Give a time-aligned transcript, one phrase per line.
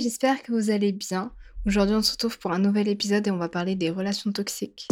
[0.00, 1.32] j'espère que vous allez bien.
[1.66, 4.88] Aujourd'hui, on se retrouve pour un nouvel épisode et on va parler des relations toxiques.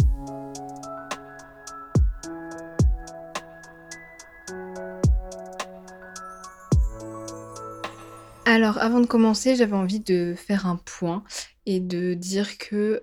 [8.45, 11.23] Alors, avant de commencer, j'avais envie de faire un point
[11.65, 13.01] et de dire que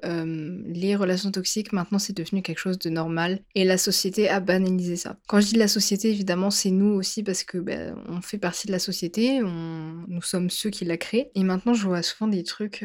[0.66, 4.96] les relations toxiques, maintenant, c'est devenu quelque chose de normal et la société a banalisé
[4.96, 5.16] ça.
[5.26, 8.66] Quand je dis la société, évidemment, c'est nous aussi parce que ben, on fait partie
[8.66, 10.04] de la société, on...
[10.08, 11.30] nous sommes ceux qui la créent.
[11.34, 12.84] Et maintenant, je vois souvent des trucs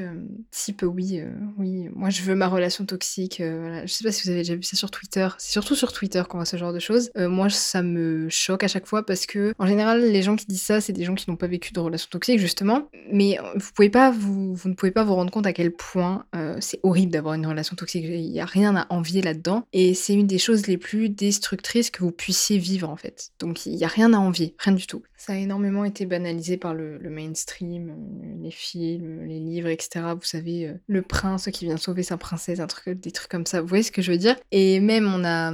[0.52, 1.22] type oui,
[1.58, 3.38] oui, moi je veux ma relation toxique.
[3.40, 5.28] Je sais pas si vous avez déjà vu ça sur Twitter.
[5.38, 7.12] C'est surtout sur Twitter qu'on voit ce genre de choses.
[7.16, 10.62] moi, ça me choque à chaque fois parce que en général, les gens qui disent
[10.62, 12.90] ça, c'est des gens qui n'ont pas vécu de relation toxique justement.
[13.12, 16.58] Mais vous pouvez pas, vous ne pouvez pas vous rendre compte à quel point euh,
[16.60, 18.06] c'est horrible d'avoir une relation toxique.
[18.08, 19.66] Il n'y a rien à envier là-dedans.
[19.74, 23.32] Et c'est une des choses les plus destructrices que vous puissiez vivre en fait.
[23.40, 25.04] Donc il n'y a rien à envier, rien du tout.
[25.18, 30.06] Ça a énormément été banalisé par le, mainstream, euh, les films, les livres, etc.
[30.14, 33.46] Vous savez, euh, le prince qui vient sauver sa princesse, un truc, des trucs comme
[33.46, 33.62] ça.
[33.62, 34.36] Vous voyez ce que je veux dire?
[34.52, 35.52] Et même on a,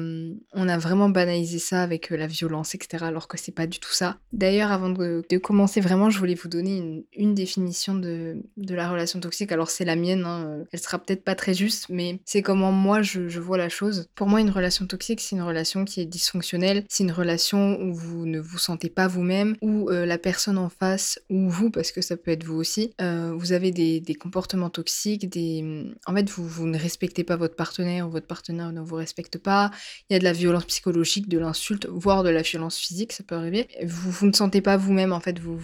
[0.53, 3.05] on a vraiment banalisé ça avec la violence, etc.
[3.05, 4.17] Alors que c'est pas du tout ça.
[4.33, 9.51] D'ailleurs, avant de, commencer vraiment, je voulais vous donner une, définition de la relation toxique.
[9.51, 12.71] Alors c'est la mienne, hein, euh, elle sera peut-être pas très juste, mais c'est comment
[12.71, 14.07] moi je, vois la chose.
[14.15, 17.93] Pour moi, une relation toxique, c'est une relation qui est dysfonctionnelle, c'est une relation où
[17.93, 21.91] vous ne vous sentez pas vous-même, où euh, la personne en face, ou vous, parce
[21.91, 25.93] que ça peut être vous aussi, euh, vous avez des, comportements toxiques, des...
[26.05, 29.71] en fait, vous, ne respectez pas votre partenaire, ou votre partenaire ne vous respecte pas,
[30.09, 33.23] il y a de la violence psychologique, de l'insulte, voire de la violence physique, ça
[33.23, 33.67] peut arriver.
[33.83, 35.59] Vous, vous ne sentez pas vous-même, en fait, vous,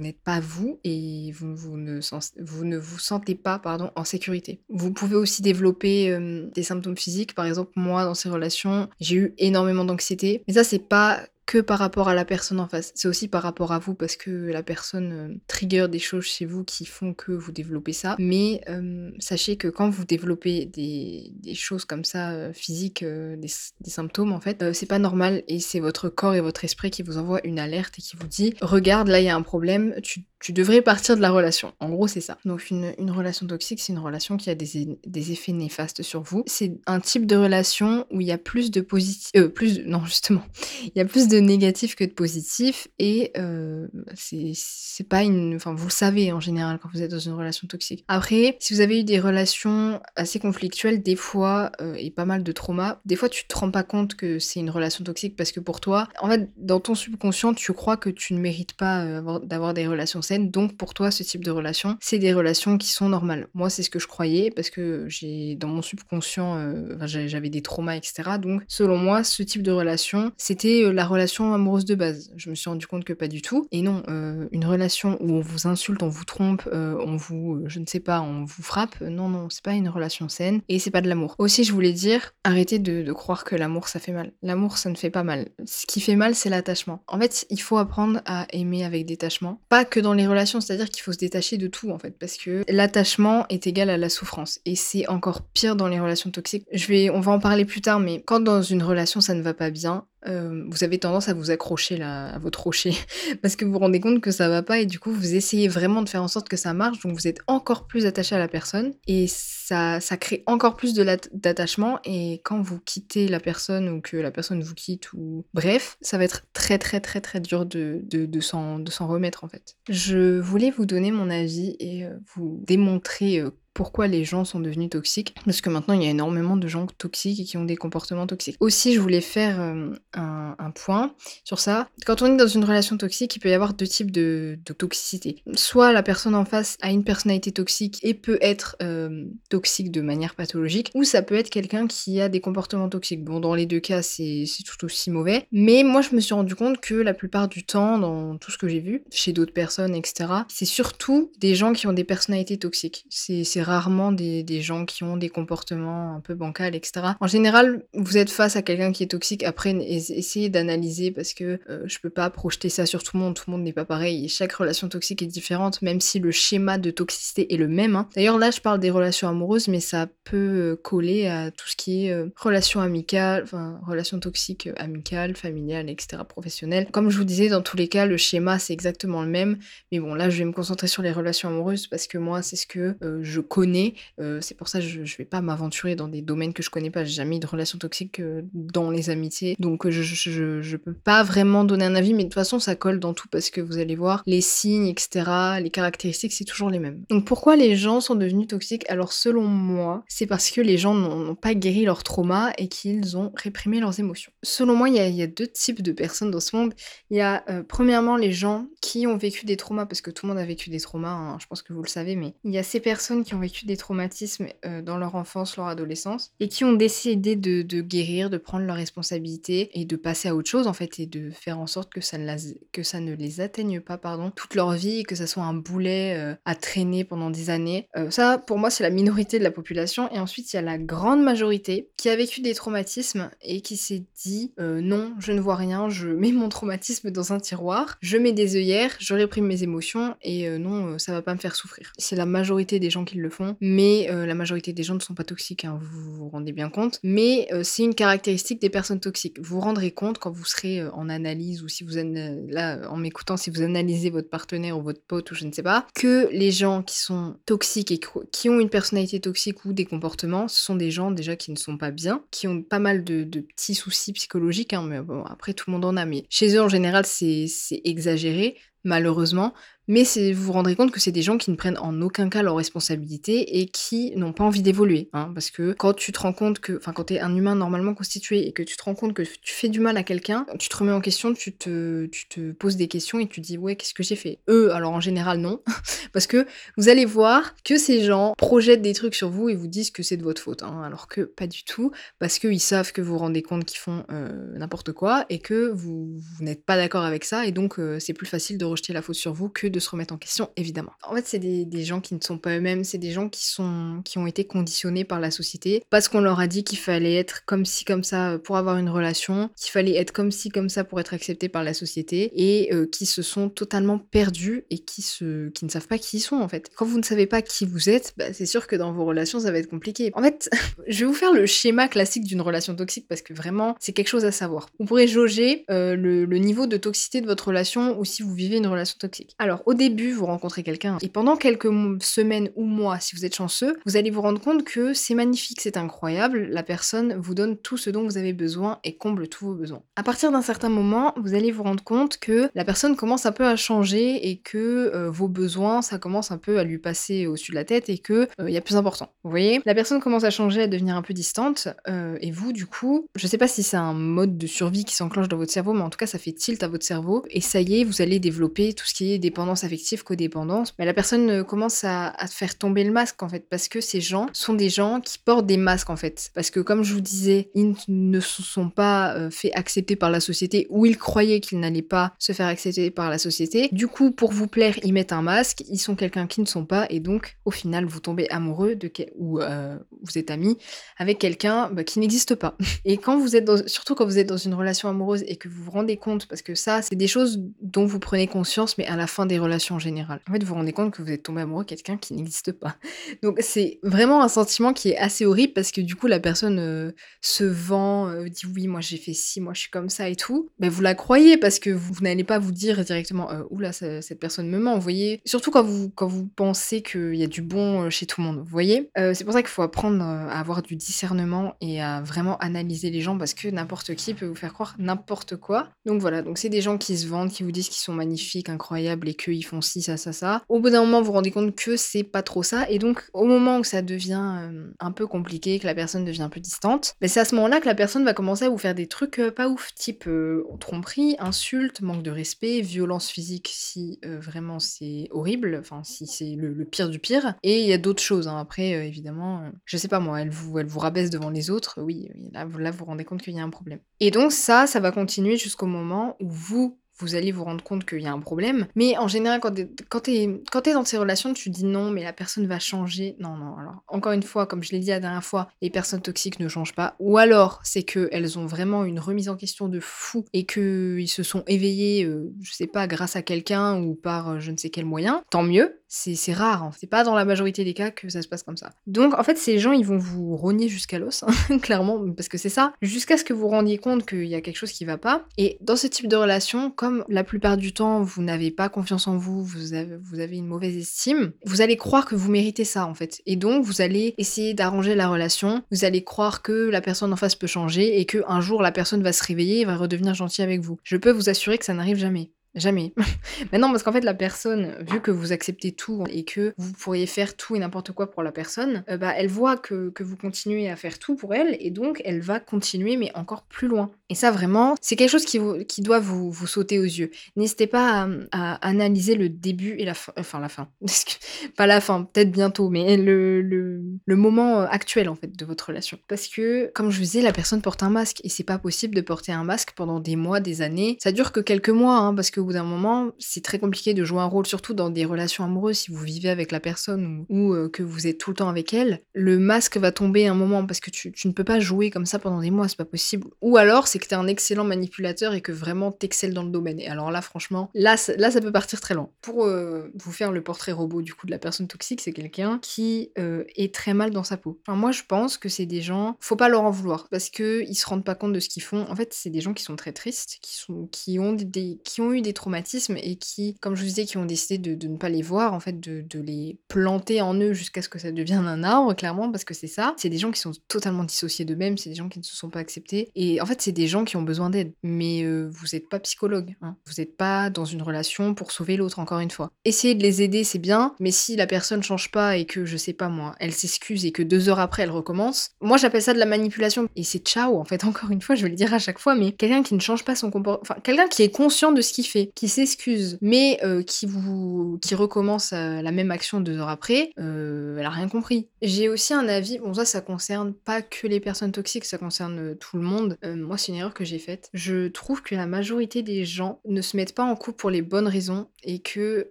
[0.00, 2.00] n'êtes pas vous, et vous, ne,
[2.40, 4.60] vous ne vous sentez pas, pardon, en sécurité.
[4.68, 7.34] Vous pouvez aussi développer euh, des symptômes physiques.
[7.34, 10.42] Par exemple, moi, dans ces relations, j'ai eu énormément d'anxiété.
[10.48, 12.92] Mais ça, c'est pas que par rapport à la personne en face.
[12.94, 16.44] C'est aussi par rapport à vous parce que la personne euh, trigger des choses chez
[16.44, 18.14] vous qui font que vous développez ça.
[18.20, 23.48] Mais euh, sachez que quand vous développez des, choses comme ça, physiques, des,
[23.84, 27.18] symptômes en fait, c'est pas normal et c'est votre corps et votre esprit qui vous
[27.18, 30.24] envoie une alerte et qui vous dit regarde là il y a un problème, tu
[30.40, 31.74] tu devrais partir de la relation.
[31.80, 32.38] En gros, c'est ça.
[32.44, 36.44] Donc, une, relation toxique, c'est une relation qui a des, effets néfastes sur vous.
[36.46, 39.30] C'est un type de relation où il y a plus de positif.
[39.36, 39.80] Euh, plus.
[39.90, 40.42] Non, justement.
[40.84, 42.88] Il y a plus de négatifs que de positifs.
[42.98, 45.56] Et euh, c'est pas une.
[45.56, 48.04] Enfin, vous le savez en général quand vous êtes dans une relation toxique.
[48.08, 52.42] Après, si vous avez eu des relations assez conflictuelles, des fois, euh, et pas mal
[52.44, 55.52] de traumas, des fois, tu te rends pas compte que c'est une relation toxique parce
[55.52, 59.04] que pour toi, en fait, dans ton subconscient, tu crois que tu ne mérites pas
[59.04, 62.88] euh, d'avoir des relations donc pour toi, ce type de relation, c'est des relations qui
[62.88, 63.48] sont normales.
[63.54, 67.62] Moi, c'est ce que je croyais parce que j'ai dans mon subconscient, euh, j'avais des
[67.62, 68.22] traumas, etc.
[68.40, 72.32] Donc selon moi, ce type de relation, c'était euh, la relation amoureuse de base.
[72.36, 73.66] Je me suis rendu compte que pas du tout.
[73.72, 77.78] Et non, euh, une relation où on vous insulte, on vous trompe, on vous, je
[77.78, 79.00] ne sais pas, on vous frappe.
[79.00, 81.34] Non, non, c'est pas une relation saine et c'est pas de l'amour.
[81.38, 84.32] Aussi, je voulais dire, arrêtez de, de croire que l'amour ça fait mal.
[84.42, 85.48] L'amour ça ne fait pas mal.
[85.64, 87.02] Ce qui fait mal, c'est l'attachement.
[87.06, 89.60] En fait, il faut apprendre à aimer avec détachement.
[89.68, 92.36] Pas que dans les relations, c'est-à-dire qu'il faut se détacher de tout en fait, parce
[92.36, 96.66] que l'attachement est égal à la souffrance, et c'est encore pire dans les relations toxiques.
[96.72, 99.42] Je vais, on va en parler plus tard, mais quand dans une relation ça ne
[99.42, 102.92] va pas bien, euh, vous avez tendance à vous accrocher là, à votre rocher
[103.42, 105.68] parce que vous vous rendez compte que ça va pas et du coup vous essayez
[105.68, 108.38] vraiment de faire en sorte que ça marche donc vous êtes encore plus attaché à
[108.38, 113.88] la personne et ça, ça crée encore plus d'attachement et quand vous quittez la personne
[113.88, 117.40] ou que la personne vous quitte ou bref ça va être très très très très
[117.40, 119.76] dur de, de, de s'en remettre en fait.
[119.88, 124.60] Je voulais vous donner mon avis et euh, vous démontrer euh, pourquoi les gens sont
[124.60, 127.64] devenus toxiques, parce que maintenant il y a énormément de gens toxiques et qui ont
[127.64, 128.56] des comportements toxiques.
[128.60, 131.14] Aussi, je voulais faire euh, un, point
[131.44, 131.88] sur ça.
[132.06, 135.42] Quand on est dans une relation toxique, il peut y avoir deux types de, toxicité.
[135.54, 140.00] Soit la personne en face a une personnalité toxique et peut être euh, toxique de
[140.00, 143.24] manière pathologique, ou ça peut être quelqu'un qui a des comportements toxiques.
[143.24, 145.46] Bon, dans les deux cas, c'est tout aussi mauvais.
[145.50, 148.58] Mais moi, je me suis rendu compte que la plupart du temps, dans tout ce
[148.58, 152.58] que j'ai vu, chez d'autres personnes, etc., c'est surtout des gens qui ont des personnalités
[152.58, 153.06] toxiques.
[153.10, 157.06] C'est rarement des, gens qui ont des comportements un peu bancals, etc.
[157.20, 161.58] En général, vous êtes face à quelqu'un qui est toxique, après, essayez d'analyser parce que
[161.68, 163.84] euh, je peux pas projeter ça sur tout le monde, tout le monde n'est pas
[163.84, 167.68] pareil, et chaque relation toxique est différente, même si le schéma de toxicité est le
[167.68, 167.96] même.
[167.96, 168.08] Hein.
[168.14, 171.76] D'ailleurs, là, je parle des relations amoureuses, mais ça peut euh, coller à tout ce
[171.76, 176.88] qui est euh, relation amicale, enfin, relation toxique amicale, familiale, etc., professionnelle.
[176.90, 179.58] Comme je vous disais, dans tous les cas, le schéma, c'est exactement le même,
[179.92, 182.56] mais bon, là, je vais me concentrer sur les relations amoureuses parce que moi, c'est
[182.56, 183.94] ce que je connais.
[184.20, 186.70] Euh, c'est pour ça que je, je vais pas m'aventurer dans des domaines que je
[186.70, 187.04] connais pas.
[187.04, 189.56] J'ai jamais eu de relation toxique euh, dans les amitiés.
[189.58, 192.60] Donc je, je, je, je peux pas vraiment donner un avis, mais de toute façon,
[192.60, 195.24] ça colle dans tout parce que vous allez voir, les signes, etc.,
[195.60, 197.02] les caractéristiques, c'est toujours les mêmes.
[197.10, 198.88] Donc pourquoi les gens sont devenus toxiques?
[198.88, 203.16] Alors selon moi, c'est parce que les gens n'ont pas guéri leur trauma et qu'ils
[203.16, 204.32] ont réprimé leurs émotions.
[204.42, 206.72] Selon moi, il y, a, deux types de personnes dans ce monde.
[207.10, 210.26] Il y a euh, premièrement les gens qui ont vécu des traumas, parce que tout
[210.26, 212.52] le monde a vécu des traumas, hein, je pense que vous le savez, mais il
[212.52, 216.32] y a ces personnes qui ont vécu des traumatismes euh, dans leur enfance, leur adolescence,
[216.40, 220.48] et qui ont décidé de, guérir, de prendre leurs responsabilités et de passer à autre
[220.48, 223.98] chose en fait, et de faire en sorte que ça ne, ne les atteigne pas
[223.98, 227.88] pardon, toute leur vie, que ça soit un boulet euh, à traîner pendant des années.
[227.96, 230.62] Euh, ça, pour moi, c'est la minorité de la population, et ensuite il y a
[230.62, 235.40] la grande majorité qui a vécu des traumatismes et qui s'est dit non, je ne
[235.40, 239.46] vois rien, je mets mon traumatisme dans un tiroir, je mets des œillères, je réprime
[239.46, 241.92] mes émotions et non, ça va pas me faire souffrir.
[241.98, 245.00] C'est la majorité des gens qui le font, mais euh, la majorité des gens ne
[245.00, 247.00] sont pas toxiques, hein, vous vous rendez bien compte.
[247.02, 249.38] Mais c'est une caractéristique des personnes toxiques.
[249.38, 253.36] Vous vous rendrez compte quand vous serez en analyse ou si vous là en m'écoutant,
[253.36, 256.50] si vous analysez votre partenaire ou votre pote ou je ne sais pas, que les
[256.50, 258.00] gens qui sont toxiques et
[258.32, 261.56] qui ont une personnalité toxique ou des comportements, ce sont des gens déjà qui ne
[261.56, 265.24] sont pas bien, qui ont pas mal de, de petits soucis psychologiques, hein, mais bon
[265.24, 267.48] après tout le monde en a, mais chez eux en général c'est
[267.84, 269.52] exagéré malheureusement,
[269.90, 272.42] mais vous vous rendrez compte que c'est des gens qui ne prennent en aucun cas
[272.42, 275.08] leurs responsabilités et qui n'ont pas envie d'évoluer.
[275.12, 277.56] Hein, parce que quand tu te rends compte que, enfin, quand tu es un humain
[277.56, 280.46] normalement constitué et que tu te rends compte que tu fais du mal à quelqu'un,
[280.60, 282.08] tu te remets en question, tu te,
[282.52, 284.38] poses des questions et tu dis, ouais, qu'est-ce que j'ai fait?
[284.48, 285.60] Eux, alors en général, non.
[286.12, 286.46] parce que
[286.76, 290.04] vous allez voir que ces gens projettent des trucs sur vous et vous disent que
[290.04, 290.62] c'est de votre faute.
[290.62, 291.90] Hein, alors que pas du tout,
[292.20, 295.68] parce qu'ils savent que vous vous rendez compte qu'ils font euh, n'importe quoi et que
[295.68, 298.92] vous, vous n'êtes pas d'accord avec ça et donc euh, c'est plus facile de rejeter
[298.92, 300.92] la faute sur vous que de se remettre en question, évidemment.
[301.02, 304.02] En fait, c'est des, gens qui ne sont pas eux-mêmes, c'est des gens qui, sont,
[304.04, 307.44] qui ont été conditionnés par la société parce qu'on leur a dit qu'il fallait être
[307.46, 310.84] comme ci, comme ça pour avoir une relation, qu'il fallait être comme ci, comme ça
[310.84, 315.02] pour être accepté par la société et euh, qui se sont totalement perdus et qui,
[315.02, 316.70] se, qui ne savent pas qui ils sont en fait.
[316.76, 319.40] Quand vous ne savez pas qui vous êtes, bah, c'est sûr que dans vos relations,
[319.40, 320.10] ça va être compliqué.
[320.14, 320.50] En fait,
[320.88, 324.08] je vais vous faire le schéma classique d'une relation toxique parce que vraiment, c'est quelque
[324.08, 324.68] chose à savoir.
[324.78, 328.34] Vous pourrez jauger euh, le, le niveau de toxicité de votre relation ou si vous
[328.34, 329.34] vivez une relation toxique.
[329.38, 331.70] Alors, au début, vous rencontrez quelqu'un et pendant quelques
[332.02, 335.60] semaines ou mois, si vous êtes chanceux, vous allez vous rendre compte que c'est magnifique,
[335.60, 339.44] c'est incroyable, la personne vous donne tout ce dont vous avez besoin et comble tous
[339.44, 339.82] vos besoins.
[339.94, 343.32] À partir d'un certain moment, vous allez vous rendre compte que la personne commence un
[343.32, 347.28] peu à changer et que euh, vos besoins, ça commence un peu à lui passer
[347.28, 349.12] au-dessus de la tête et que il euh, y a plus important.
[349.22, 349.62] Vous voyez?
[349.66, 353.06] La personne commence à changer, à devenir un peu distante euh, et vous, du coup,
[353.14, 355.82] je sais pas si c'est un mode de survie qui s'enclenche dans votre cerveau, mais
[355.82, 358.18] en tout cas, ça fait tilt à votre cerveau et ça y est, vous allez
[358.18, 360.74] développer tout ce qui est dépendance affective, codépendance.
[360.78, 363.80] Mais la personne euh, commence à, à, faire tomber le masque en fait, parce que
[363.80, 366.30] ces gens sont des gens qui portent des masques en fait.
[366.34, 370.10] Parce que comme je vous disais, ils ne se sont pas euh, fait accepter par
[370.10, 373.68] la société ou ils croyaient qu'ils n'allaient pas se faire accepter par la société.
[373.72, 376.64] Du coup, pour vous plaire, ils mettent un masque, ils sont quelqu'un qui ne sont
[376.64, 380.58] pas, et donc au final, vous tombez amoureux de ou euh, vous êtes ami
[380.98, 382.56] avec quelqu'un bah, qui n'existe pas.
[382.84, 383.66] Et quand vous êtes dans...
[383.66, 386.42] surtout quand vous êtes dans une relation amoureuse et que vous vous rendez compte, parce
[386.42, 389.76] que ça, c'est des choses dont vous prenez conscience, mais à la fin des relations
[389.76, 390.20] en général.
[390.28, 392.52] En fait, vous vous rendez compte que vous êtes tombé amoureux de quelqu'un qui n'existe
[392.52, 392.76] pas.
[393.22, 396.58] Donc c'est vraiment un sentiment qui est assez horrible parce que du coup la personne
[396.58, 400.08] euh, se vend, euh, dit oui moi j'ai fait ci, moi je suis comme ça
[400.08, 400.50] et tout.
[400.58, 404.18] Ben, vous la croyez parce que vous, n'allez pas vous dire directement euh, oula cette
[404.20, 405.20] personne me ment, vous voyez.
[405.24, 408.38] Surtout quand vous, quand vous pensez qu'il y a du bon chez tout le monde,
[408.38, 408.90] vous voyez.
[408.98, 412.90] Euh, c'est pour ça qu'il faut apprendre à avoir du discernement et à vraiment analyser
[412.90, 415.68] les gens parce que n'importe qui peut vous faire croire n'importe quoi.
[415.86, 418.48] Donc voilà, donc c'est des gens qui se vendent, qui vous disent qu'ils sont magnifiques,
[418.48, 420.42] incroyables et qu'ils font ci, ça, ça, ça.
[420.48, 422.68] Au bout d'un moment, vous vous rendez compte que c'est pas trop ça.
[422.70, 426.22] Et donc, au moment où ça devient euh, un peu compliqué, que la personne devient
[426.22, 428.58] un peu distante, ben c'est à ce moment-là que la personne va commencer à vous
[428.58, 433.50] faire des trucs euh, pas ouf, type euh, tromperie, insulte, manque de respect, violence physique
[433.52, 437.34] si vraiment c'est horrible, enfin si c'est le, pire du pire.
[437.42, 438.28] Et il y a d'autres choses.
[438.28, 438.38] Hein.
[438.38, 441.80] Après, évidemment, je sais pas moi, elle vous, elle vous rabaisse devant les autres.
[441.82, 443.80] Oui, là, là vous vous rendez compte qu'il y a un problème.
[444.00, 447.84] Et donc ça, ça va continuer jusqu'au moment où vous vous allez vous rendre compte
[447.84, 448.66] qu'il y a un problème.
[448.74, 452.02] Mais en général, quand tu es, quand es dans ces relations, tu dis non, mais
[452.02, 453.16] la personne va changer.
[453.18, 453.56] Non, non.
[453.56, 456.48] Alors, encore une fois, comme je l'ai dit la dernière fois, les personnes toxiques ne
[456.48, 456.94] changent pas.
[456.98, 461.22] Ou alors, c'est qu'elles ont vraiment une remise en question de fou et qu'ils se
[461.22, 464.70] sont éveillés, euh, je sais pas, grâce à quelqu'un ou par euh, je ne sais
[464.70, 465.22] quel moyen.
[465.30, 465.79] Tant mieux.
[465.92, 466.70] C'est rare, hein.
[466.78, 468.70] C'est pas dans la majorité des cas que ça se passe comme ça.
[468.86, 472.38] Donc en fait, ces gens, ils vont vous rogner jusqu'à l'os, hein, clairement, parce que
[472.38, 474.98] c'est ça, jusqu'à ce que vous rendiez compte qu'il y a quelque chose qui va
[474.98, 475.26] pas.
[475.36, 479.08] Et dans ce type de relation, comme la plupart du temps, vous n'avez pas confiance
[479.08, 482.64] en vous, vous avez, vous avez une mauvaise estime, vous allez croire que vous méritez
[482.64, 483.20] ça en fait.
[483.26, 487.16] Et donc, vous allez essayer d'arranger la relation, vous allez croire que la personne en
[487.16, 490.14] face peut changer et que un jour la personne va se réveiller et va redevenir
[490.14, 490.78] gentille avec vous.
[490.84, 492.30] Je peux vous assurer que ça n'arrive jamais.
[492.54, 492.92] Jamais.
[493.52, 496.72] Mais non, parce qu'en fait, la personne, vu que vous acceptez tout et que vous
[496.72, 500.02] pourriez faire tout et n'importe quoi pour la personne, euh, bah, elle voit que, que,
[500.02, 503.68] vous continuez à faire tout pour elle et donc elle va continuer, mais encore plus
[503.68, 503.92] loin.
[504.08, 507.12] Et ça, vraiment, c'est quelque chose qui, vous, qui doit vous, vous sauter aux yeux.
[507.36, 510.12] N'hésitez pas à, analyser le début et la fin.
[510.18, 510.68] Enfin, la fin.
[511.56, 515.68] pas la fin, peut-être bientôt, mais le, le, le, moment actuel, en fait, de votre
[515.68, 515.98] relation.
[516.08, 518.96] Parce que, comme je vous disais, la personne porte un masque et c'est pas possible
[518.96, 520.98] de porter un masque pendant des mois, des années.
[521.00, 523.94] Ça dure que quelques mois, hein, parce que au bout d'un moment, c'est très compliqué
[523.94, 527.24] de jouer un rôle, surtout dans des relations amoureuses, si vous vivez avec la personne
[527.28, 529.00] ou, euh, que vous êtes tout le temps avec elle.
[529.12, 532.18] Le masque va tomber un moment parce que tu, ne peux pas jouer comme ça
[532.18, 533.28] pendant des mois, c'est pas possible.
[533.40, 536.80] Ou alors, c'est que t'es un excellent manipulateur et que vraiment t'excelles dans le domaine.
[536.80, 539.10] Et alors là, franchement, là, là, ça peut partir très loin.
[539.20, 542.58] Pour euh, vous faire le portrait robot du coup de la personne toxique, c'est quelqu'un
[542.62, 544.60] qui euh, est très mal dans sa peau.
[544.66, 547.62] Enfin, moi, je pense que c'est des gens, faut pas leur en vouloir parce que
[547.68, 548.86] ils se rendent pas compte de ce qu'ils font.
[548.88, 552.00] En fait, c'est des gens qui sont très tristes, qui sont, qui ont des, qui
[552.00, 554.96] ont eu des traumatismes et qui, comme je vous disais, qui ont décidé de, ne
[554.96, 558.46] pas les voir, en fait, de, les planter en eux jusqu'à ce que ça devienne
[558.46, 559.94] un arbre, clairement, parce que c'est ça.
[559.96, 562.50] C'est des gens qui sont totalement dissociés d'eux-mêmes, c'est des gens qui ne se sont
[562.50, 563.10] pas acceptés.
[563.14, 564.72] Et en fait, c'est des gens qui ont besoin d'aide.
[564.82, 566.76] Mais euh, vous n'êtes pas psychologue, hein.
[566.86, 569.50] vous n'êtes pas dans une relation pour sauver l'autre, encore une fois.
[569.64, 572.76] Essayez de les aider, c'est bien, mais si la personne change pas et que, je
[572.76, 576.14] sais pas moi, elle s'excuse et que deux heures après, elle recommence, moi j'appelle ça
[576.14, 576.88] de la manipulation.
[576.96, 579.14] Et c'est ciao, en fait, encore une fois, je vais le dire à chaque fois,
[579.14, 581.92] mais quelqu'un qui ne change pas son comportement, enfin, quelqu'un qui est conscient de ce
[581.92, 586.58] qu'il fait, qui s'excuse, mais euh, qui vous qui recommence euh, la même action deux
[586.58, 588.48] heures après, euh, elle a rien compris.
[588.62, 592.56] J'ai aussi un avis, bon ça ça concerne pas que les personnes toxiques, ça concerne
[592.56, 593.16] tout le monde.
[593.24, 594.50] moi c'est une erreur que j'ai faite.
[594.52, 597.82] Je trouve que la majorité des gens ne se mettent pas en couple pour les
[597.82, 599.30] bonnes raisons et que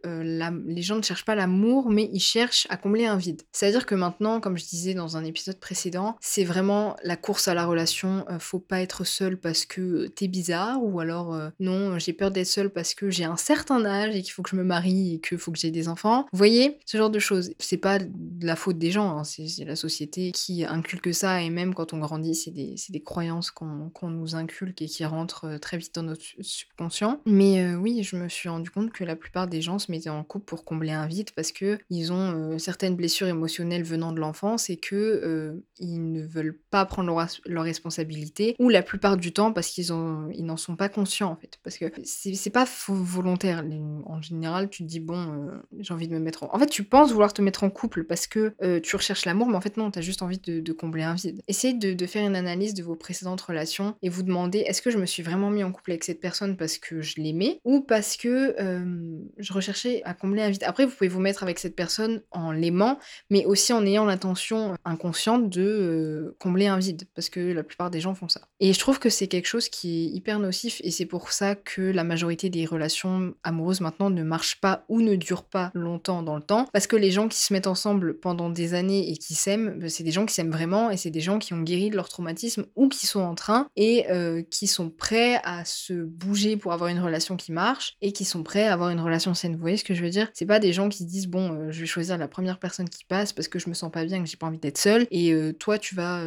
[0.04, 3.44] les gens ne cherchent pas l'amour, mais ils cherchent à combler un vide.
[3.52, 7.54] C'est-à-dire que maintenant, comme je disais dans un épisode précédent, c'est vraiment la course à
[7.54, 8.26] la relation.
[8.40, 12.70] faut pas être seul parce que t'es bizarre ou alors non j'ai peur d'être seul
[12.70, 15.38] parce que j'ai un certain âge et qu'il faut que je me marie et qu'il
[15.38, 16.26] faut que j'ai des enfants.
[16.32, 17.52] Vous voyez, ce genre de choses.
[17.60, 19.24] C'est pas de la faute des gens, hein.
[19.24, 23.52] c'est la société qui inculque ça et même quand on grandit, c'est des, des, croyances
[23.52, 27.22] qu'on nous inculque et qui rentrent euh, très vite dans notre subconscient.
[27.26, 30.10] Mais euh, oui, je me suis rendu compte que la plupart des gens se mettaient
[30.10, 34.12] en couple pour combler un vide parce que ils ont euh, certaines blessures émotionnelles venant
[34.12, 39.18] de l'enfance et que ils ne veulent pas prendre leurs leur responsabilité ou la plupart
[39.18, 39.90] du temps parce qu'ils
[40.34, 43.64] ils n'en sont pas conscients en fait parce que c'est pas volontaire
[44.06, 46.50] en général, tu te dis, bon, euh, j'ai envie de me mettre en...
[46.54, 49.48] En fait, tu penses vouloir te mettre en couple parce que euh, tu recherches l'amour,
[49.48, 51.42] mais en fait, non, tu as juste envie de, combler un vide.
[51.48, 54.98] Essayez de, faire une analyse de vos précédentes relations et vous demander, est-ce que je
[54.98, 58.18] me suis vraiment mis en couple avec cette personne parce que je l'aimais ou parce
[58.18, 60.64] que euh, je recherchais à combler un vide?
[60.66, 62.98] Après, vous pouvez vous mettre avec cette personne en l'aimant,
[63.30, 68.00] mais aussi en ayant l'intention inconsciente de combler un vide, parce que la plupart des
[68.00, 68.42] gens font ça.
[68.60, 71.56] Et je trouve que c'est quelque chose qui est hyper nocif et c'est pour ça
[71.56, 76.24] que la majorité des relations amoureuses maintenant ne marche pas ou ne dure pas longtemps
[76.24, 76.68] dans le temps.
[76.74, 79.90] Parce que les gens qui se mettent ensemble pendant des années et qui s'aiment, bah,
[79.90, 82.10] c'est des gens qui s'aiment vraiment et c'est des gens qui ont guéri de leur
[82.10, 86.74] traumatisme ou qui sont en train et euh, qui sont prêts à se bouger pour
[86.74, 89.54] avoir une relation qui marche et qui sont prêts à avoir une relation saine.
[89.54, 90.30] Vous voyez ce que je veux dire?
[90.34, 92.90] C'est pas des gens qui se disent bon, euh, je vais choisir la première personne
[92.90, 95.08] qui passe parce que je me sens pas bien, que j'ai pas envie d'être seule
[95.12, 96.24] et euh, toi tu vas,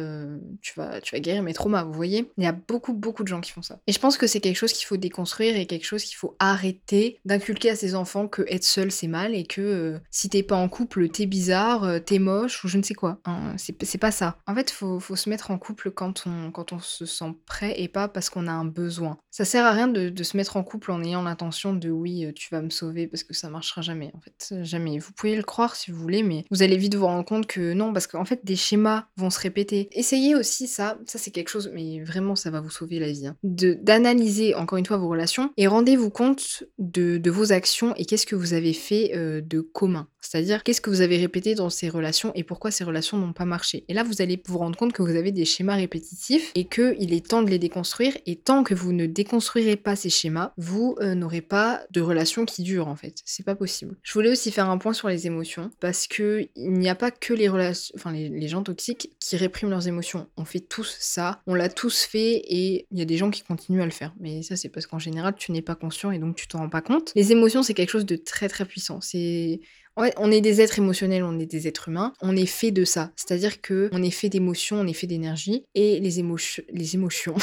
[0.61, 1.83] tu vas, tu vas guérir mes traumas.
[1.83, 2.29] Vous voyez?
[2.37, 3.79] Il y a beaucoup beaucoup de gens qui font ça.
[3.87, 6.35] Et je pense que c'est quelque chose qu'il faut déconstruire et quelque chose qu'il faut
[6.39, 10.43] arrêter d'inculquer à ses enfants que être seul c'est mal et que euh, si t'es
[10.43, 13.19] pas en couple t'es bizarre, euh, t'es moche ou je ne sais quoi.
[13.25, 14.37] Hein, c'est pas ça.
[14.47, 17.73] En fait, faut, faut se mettre en couple quand on, quand on se sent prêt
[17.77, 19.17] et pas parce qu'on a un besoin.
[19.31, 22.31] Ça sert à rien de, se mettre en couple en ayant l'intention de oui, euh,
[22.33, 24.11] tu vas me sauver parce que ça marchera jamais.
[24.15, 24.99] En fait, jamais.
[24.99, 27.73] Vous pouvez le croire si vous voulez, mais vous allez vite vous rendre compte que
[27.73, 29.89] non, parce qu'en fait, des schémas vont se répéter.
[29.91, 30.97] Essayez aussi ça.
[31.05, 33.27] Ça, c'est quelque chose, mais vraiment, ça va vous sauver la vie.
[33.27, 33.35] Hein.
[33.43, 38.35] D'analyser encore une fois vos relations et rendez-vous compte de, vos actions et qu'est-ce que
[38.35, 40.07] vous avez fait euh, de commun?
[40.21, 43.45] C'est-à-dire qu'est-ce que vous avez répété dans ces relations et pourquoi ces relations n'ont pas
[43.45, 43.83] marché?
[43.89, 47.13] Et là, vous allez vous rendre compte que vous avez des schémas répétitifs et qu'il
[47.13, 48.17] est temps de les déconstruire.
[48.25, 52.45] Et tant que vous ne déconstruirez pas ces schémas, vous euh, n'aurez pas de relation
[52.45, 53.15] qui dure en fait.
[53.25, 53.97] C'est pas possible.
[54.01, 57.11] Je voulais aussi faire un point sur les émotions parce que il n'y a pas
[57.11, 60.27] que les relations, enfin les, les gens toxiques qui répriment leurs émotions.
[60.37, 63.43] On fait tous ça, on l'a tous fait et il y a des gens qui
[63.43, 64.13] continuent à le faire.
[64.19, 66.69] Mais ça, c'est parce qu'en général, tu n'es pas conscient et donc tu t'en rends
[66.69, 67.11] pas compte.
[67.15, 68.99] Les émotions, c'est quelque chose de très très puissant.
[69.01, 69.59] C'est
[69.95, 73.11] on est des êtres émotionnels, on est des êtres humains, on est fait de ça.
[73.15, 77.35] C'est-à-dire que on est fait d'émotions, on est fait d'énergie et les émotions les émotions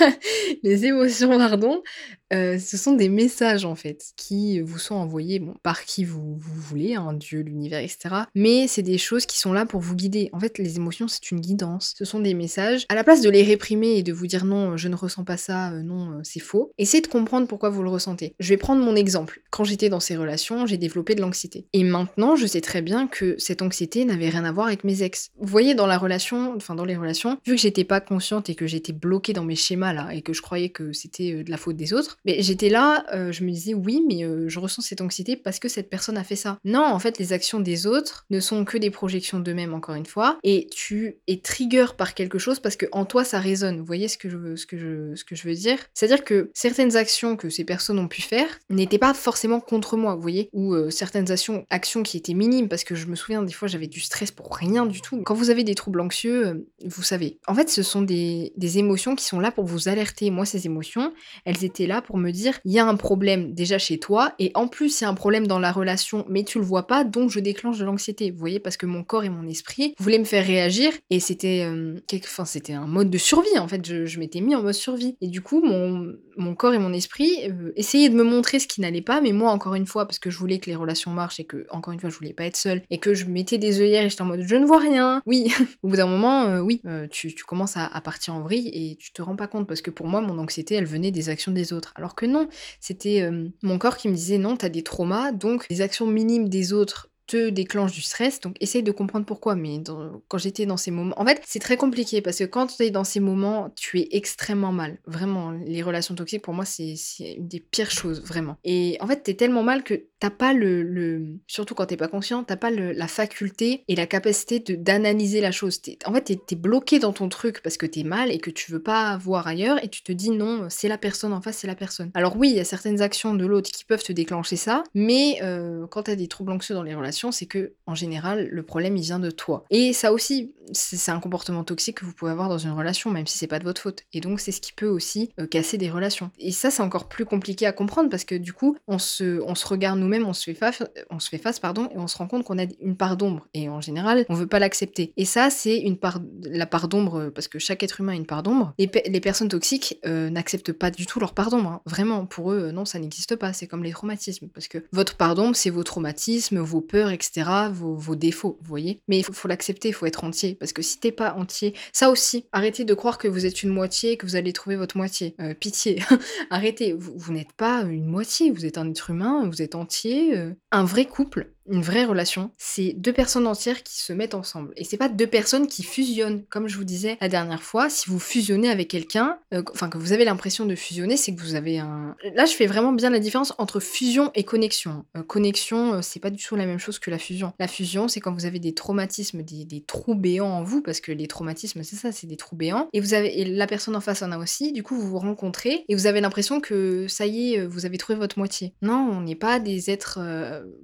[0.62, 1.82] les émotions pardon,
[2.32, 6.36] euh, ce sont des messages en fait qui vous sont envoyés bon, par qui vous,
[6.36, 8.14] vous voulez, hein, Dieu, l'univers, etc.
[8.34, 10.28] Mais c'est des choses qui sont là pour vous guider.
[10.32, 11.94] En fait, les émotions, c'est une guidance.
[11.96, 12.84] Ce sont des messages.
[12.88, 15.36] À la place de les réprimer et de vous dire non, je ne ressens pas
[15.36, 18.34] ça, euh, non, euh, c'est faux, essayez de comprendre pourquoi vous le ressentez.
[18.38, 19.40] Je vais prendre mon exemple.
[19.50, 21.66] Quand j'étais dans ces relations, j'ai développé de l'anxiété.
[21.72, 25.02] Et maintenant, je sais très bien que cette anxiété n'avait rien à voir avec mes
[25.02, 25.30] ex.
[25.38, 28.54] Vous voyez, dans la relation, enfin dans les relations, vu que j'étais pas consciente et
[28.54, 31.56] que j'étais bloquée dans mes schémas là et que je croyais que c'était de la
[31.56, 34.82] faute des autres, mais j'étais là, euh, je me disais oui, mais euh, je ressens
[34.82, 36.58] cette anxiété parce que cette personne a fait ça.
[36.64, 40.06] Non, en fait, les actions des autres ne sont que des projections d'eux-mêmes, encore une
[40.06, 43.78] fois, et tu es trigger par quelque chose parce que en toi ça résonne.
[43.78, 45.78] Vous voyez ce que je veux, ce que je, ce que je veux dire?
[45.94, 50.14] C'est-à-dire que certaines actions que ces personnes ont pu faire n'étaient pas forcément contre moi,
[50.14, 53.42] vous voyez, ou euh, certaines actions, actions qui étaient minimes parce que je me souviens
[53.42, 55.22] des fois j'avais du stress pour rien du tout.
[55.22, 57.38] Quand vous avez des troubles anxieux, vous savez.
[57.46, 60.30] En fait, ce sont des, des émotions qui sont là pour vous alerter.
[60.30, 61.12] Moi, ces émotions,
[61.44, 64.50] elles étaient là pour me dire il y a un problème déjà chez toi, et
[64.54, 67.04] en plus il y a un problème dans la relation, mais tu le vois pas,
[67.04, 68.30] donc je déclenche de l'anxiété.
[68.30, 71.64] Vous voyez, parce que mon corps et mon esprit voulaient me faire réagir, et c'était
[71.64, 75.16] euh, enfin, c'était un mode de survie, en fait, je, m'étais mis en mode survie.
[75.20, 78.66] Et du coup, mon, mon corps et mon esprit euh, essayaient de me montrer ce
[78.66, 81.10] qui n'allait pas, mais moi, encore une fois, parce que je voulais que les relations
[81.10, 83.58] marchent, et que, encore une fois, je voulais pas être seule, et que je mettais
[83.58, 85.22] des œillères, et j'étais en mode, je ne vois rien.
[85.26, 85.52] Oui,
[85.82, 89.12] au bout d'un moment, euh, oui, tu, tu, commences à, partir en vrille, et tu
[89.12, 91.72] te rends pas compte, parce que pour moi, mon anxiété, elle venait des actions des
[91.72, 91.92] autres.
[91.96, 92.48] Alors que non,
[92.80, 96.48] c'était euh, mon corps qui me disait non, t'as des traumas, donc les actions minimes
[96.48, 99.54] des autres te déclenchent du stress, donc essaye de comprendre pourquoi.
[99.54, 99.80] Mais
[100.26, 102.90] quand j'étais dans ces moments, en fait, c'est très compliqué parce que quand tu es
[102.90, 104.98] dans ces moments, tu es extrêmement mal.
[105.06, 106.96] Vraiment, les relations toxiques, pour moi, c'est
[107.36, 108.56] une des pires choses, vraiment.
[108.64, 112.44] Et en fait, t'es tellement mal que t'as pas le, Surtout quand t'es pas conscient,
[112.44, 115.80] t'as pas la faculté et la capacité d'analyser la chose.
[116.04, 118.72] en fait, t'es es bloqué dans ton truc parce que t'es mal et que tu
[118.72, 121.66] veux pas voir ailleurs et tu te dis non, c'est la personne en face, c'est
[121.66, 122.10] la personne.
[122.14, 125.38] Alors oui, il y a certaines actions de l'autre qui peuvent te déclencher ça, mais
[125.42, 128.96] euh, quand t'as des troubles anxieux dans les relations, c'est que en général, le problème
[128.96, 129.64] il vient de toi.
[129.70, 133.26] Et ça aussi, c'est un comportement toxique que vous pouvez avoir dans une relation, même
[133.26, 134.02] si c'est pas de votre faute.
[134.12, 136.30] Et donc c'est ce qui peut aussi euh, casser des relations.
[136.38, 139.54] Et ça, c'est encore plus compliqué à comprendre parce que du coup, on se, on
[139.54, 142.64] se regarde nous-mêmes, on se fait face, pardon, et on se rend compte qu'on a
[142.80, 143.46] une part d'ombre.
[143.54, 145.12] Et en général, on veut pas l'accepter.
[145.16, 148.16] Et ça, c'est une part, la part d'ombre euh, parce que chaque être humain a
[148.16, 148.72] une part d'ombre.
[148.78, 151.70] Les, les personnes toxiques euh, n'acceptent pas du tout leur part d'ombre.
[151.70, 151.80] Hein.
[151.86, 153.52] Vraiment, pour eux, non, ça n'existe pas.
[153.52, 157.48] C'est comme les traumatismes parce que votre part d'ombre, c'est vos traumatismes, vos peurs, etc.,
[157.72, 159.00] vos, défauts, vous voyez.
[159.08, 162.10] Mais il faut, l'accepter, il faut être entier, parce que si t'es pas entier, ça
[162.10, 165.34] aussi, arrêtez de croire que vous êtes une moitié, que vous allez trouver votre moitié.
[165.40, 166.02] Euh, pitié,
[166.50, 169.97] arrêtez, vous, n'êtes pas une moitié, vous êtes un être humain, vous êtes entier.
[170.06, 170.54] Euh.
[170.70, 174.72] Un vrai couple, une vraie relation, c'est deux personnes entières qui se mettent ensemble.
[174.76, 176.44] Et c'est pas deux personnes qui fusionnent.
[176.48, 179.98] Comme je vous disais la dernière fois, si vous fusionnez avec quelqu'un, euh, enfin que
[179.98, 182.16] vous avez l'impression de fusionner, c'est que vous avez un.
[182.34, 185.04] Là, je fais vraiment bien la différence entre fusion et connexion.
[185.16, 187.52] Euh, connexion, euh, c'est pas du tout la même chose que la fusion.
[187.58, 191.12] La fusion, c'est quand vous avez des traumatismes, des, trous béants en vous, parce que
[191.12, 192.88] les traumatismes, c'est ça, c'est des trous béants.
[192.92, 194.72] Et vous avez et la personne en face en a aussi.
[194.72, 197.98] Du coup, vous vous rencontrez et vous avez l'impression que ça y est, vous avez
[197.98, 198.74] trouvé votre moitié.
[198.82, 200.18] Non, on n'est pas des êtres